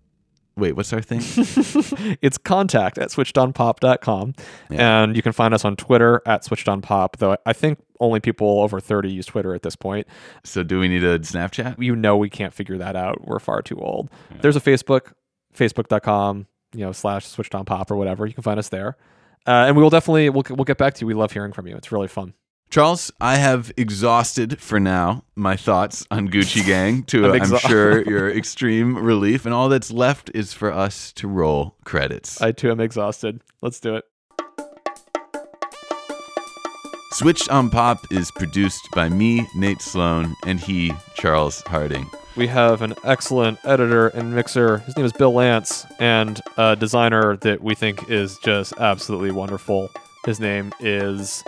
Wait, 0.56 0.76
what's 0.76 0.92
our 0.92 1.00
thing? 1.00 1.20
It's 2.20 2.36
contact 2.36 2.98
at 2.98 3.08
switchedonpop.com. 3.08 4.34
Yeah. 4.68 5.02
And 5.02 5.16
you 5.16 5.22
can 5.22 5.32
find 5.32 5.54
us 5.54 5.64
on 5.64 5.76
Twitter 5.76 6.20
at 6.26 6.42
switchedonpop, 6.44 7.16
though 7.16 7.36
I 7.46 7.52
think 7.54 7.78
only 7.98 8.20
people 8.20 8.60
over 8.60 8.78
30 8.80 9.10
use 9.10 9.26
Twitter 9.26 9.54
at 9.54 9.62
this 9.62 9.76
point. 9.76 10.06
so, 10.44 10.62
do 10.62 10.80
we 10.80 10.88
need 10.88 11.04
a 11.04 11.18
Snapchat? 11.20 11.80
You 11.82 11.96
know 11.96 12.16
we 12.16 12.28
can't 12.28 12.52
figure 12.52 12.76
that 12.78 12.96
out. 12.96 13.26
We're 13.26 13.38
far 13.38 13.62
too 13.62 13.78
old. 13.78 14.10
There's 14.40 14.56
a 14.56 14.60
Facebook, 14.60 15.12
facebook.com, 15.56 16.46
you 16.74 16.80
know, 16.80 16.92
slash 16.92 17.26
switchedonpop 17.26 17.90
or 17.90 17.96
whatever. 17.96 18.26
You 18.26 18.34
can 18.34 18.42
find 18.42 18.58
us 18.58 18.68
there. 18.68 18.96
Uh, 19.46 19.66
and 19.66 19.76
we 19.76 19.82
will 19.82 19.90
definitely 19.90 20.28
we'll, 20.28 20.44
we'll 20.50 20.64
get 20.64 20.78
back 20.78 20.94
to 20.94 21.00
you. 21.00 21.06
We 21.06 21.14
love 21.14 21.32
hearing 21.32 21.52
from 21.52 21.66
you. 21.66 21.76
It's 21.76 21.90
really 21.90 22.08
fun. 22.08 22.34
Charles, 22.70 23.10
I 23.20 23.34
have 23.34 23.72
exhausted 23.76 24.60
for 24.60 24.78
now 24.78 25.24
my 25.34 25.56
thoughts 25.56 26.06
on 26.08 26.28
Gucci 26.28 26.64
Gang 26.66 27.02
to, 27.04 27.26
I'm 27.26 27.42
I'm, 27.42 27.58
sure, 27.58 28.02
your 28.08 28.30
extreme 28.30 28.96
relief. 28.96 29.44
And 29.44 29.52
all 29.52 29.68
that's 29.68 29.90
left 29.90 30.30
is 30.34 30.52
for 30.52 30.72
us 30.72 31.12
to 31.14 31.26
roll 31.26 31.76
credits. 31.84 32.40
I 32.40 32.52
too 32.52 32.70
am 32.70 32.78
exhausted. 32.78 33.42
Let's 33.60 33.80
do 33.80 33.96
it. 33.96 34.04
Switched 37.12 37.48
on 37.50 37.70
Pop 37.70 38.06
is 38.12 38.30
produced 38.30 38.88
by 38.92 39.08
me, 39.08 39.46
Nate 39.56 39.82
Sloan, 39.82 40.36
and 40.46 40.60
he, 40.60 40.92
Charles 41.14 41.60
Harding. 41.62 42.08
We 42.36 42.46
have 42.46 42.82
an 42.82 42.94
excellent 43.02 43.58
editor 43.64 44.08
and 44.08 44.32
mixer. 44.32 44.78
His 44.78 44.96
name 44.96 45.04
is 45.04 45.12
Bill 45.12 45.32
Lance, 45.32 45.84
and 45.98 46.40
a 46.56 46.76
designer 46.76 47.36
that 47.38 47.62
we 47.62 47.74
think 47.74 48.08
is 48.08 48.38
just 48.38 48.74
absolutely 48.78 49.32
wonderful. 49.32 49.90
His 50.24 50.38
name 50.38 50.72
is 50.78 51.42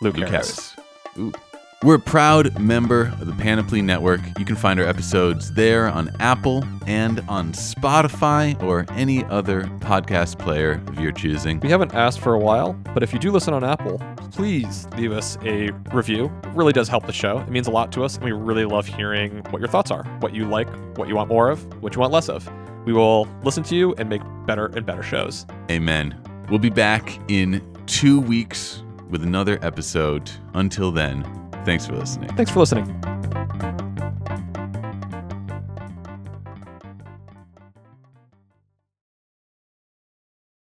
Luke, 0.00 0.16
Luke 0.16 0.28
Harris. 0.28 0.76
Harris. 1.16 1.34
We're 1.84 1.94
a 1.94 2.00
proud 2.00 2.58
member 2.58 3.12
of 3.20 3.26
the 3.26 3.32
Panoply 3.34 3.82
Network. 3.82 4.20
You 4.36 4.44
can 4.44 4.56
find 4.56 4.80
our 4.80 4.86
episodes 4.86 5.52
there 5.52 5.86
on 5.86 6.10
Apple 6.18 6.64
and 6.88 7.20
on 7.28 7.52
Spotify 7.52 8.60
or 8.60 8.84
any 8.90 9.24
other 9.26 9.62
podcast 9.78 10.40
player 10.40 10.82
of 10.88 10.98
your 10.98 11.12
choosing. 11.12 11.60
We 11.60 11.70
haven't 11.70 11.94
asked 11.94 12.18
for 12.18 12.34
a 12.34 12.38
while, 12.38 12.72
but 12.94 13.04
if 13.04 13.12
you 13.12 13.20
do 13.20 13.30
listen 13.30 13.54
on 13.54 13.62
Apple, 13.62 14.02
please 14.32 14.88
leave 14.96 15.12
us 15.12 15.38
a 15.44 15.70
review. 15.92 16.32
It 16.42 16.48
really 16.48 16.72
does 16.72 16.88
help 16.88 17.06
the 17.06 17.12
show. 17.12 17.38
It 17.38 17.48
means 17.48 17.68
a 17.68 17.70
lot 17.70 17.92
to 17.92 18.02
us, 18.02 18.16
and 18.16 18.24
we 18.24 18.32
really 18.32 18.64
love 18.64 18.88
hearing 18.88 19.44
what 19.50 19.60
your 19.60 19.68
thoughts 19.68 19.92
are, 19.92 20.02
what 20.18 20.34
you 20.34 20.46
like, 20.46 20.68
what 20.98 21.06
you 21.06 21.14
want 21.14 21.28
more 21.28 21.48
of, 21.48 21.64
what 21.80 21.94
you 21.94 22.00
want 22.00 22.12
less 22.12 22.28
of. 22.28 22.50
We 22.86 22.92
will 22.92 23.28
listen 23.44 23.62
to 23.62 23.76
you 23.76 23.94
and 23.98 24.08
make 24.08 24.22
better 24.46 24.66
and 24.66 24.84
better 24.84 25.04
shows. 25.04 25.46
Amen. 25.70 26.20
We'll 26.50 26.58
be 26.58 26.70
back 26.70 27.20
in 27.28 27.64
two 27.86 28.20
weeks 28.20 28.82
with 29.10 29.22
another 29.22 29.60
episode. 29.62 30.28
Until 30.54 30.90
then, 30.90 31.47
thanks 31.64 31.86
for 31.86 31.94
listening. 31.96 32.28
Thanks 32.36 32.50
for 32.50 32.60
listening. 32.60 32.86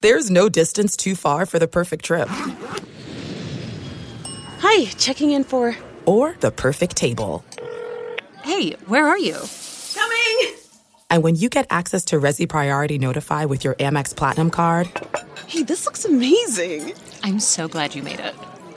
There's 0.02 0.30
no 0.32 0.48
distance 0.50 0.96
too 0.96 1.16
far 1.16 1.46
for 1.46 1.60
the 1.60 1.68
perfect 1.68 2.06
trip 2.06 2.28
Hi, 4.62 4.86
checking 4.98 5.32
in 5.32 5.44
for. 5.44 5.76
or 6.06 6.36
the 6.40 6.52
perfect 6.52 6.96
table. 6.96 7.44
Hey, 8.44 8.72
where 8.88 9.08
are 9.08 9.18
you? 9.18 9.36
Coming! 9.94 10.56
And 11.10 11.24
when 11.24 11.36
you 11.36 11.50
get 11.50 11.66
access 11.70 12.06
to 12.06 12.18
Resy 12.18 12.48
Priority 12.48 12.98
Notify 12.98 13.46
with 13.46 13.64
your 13.64 13.76
Amex 13.76 14.16
Platinum 14.16 14.50
card 14.52 14.90
Hey, 15.48 15.64
this 15.64 15.86
looks 15.86 16.06
amazing. 16.06 16.94
I'm 17.24 17.40
so 17.40 17.68
glad 17.68 17.96
you 17.96 18.04
made 18.04 18.20
it. 18.20 18.36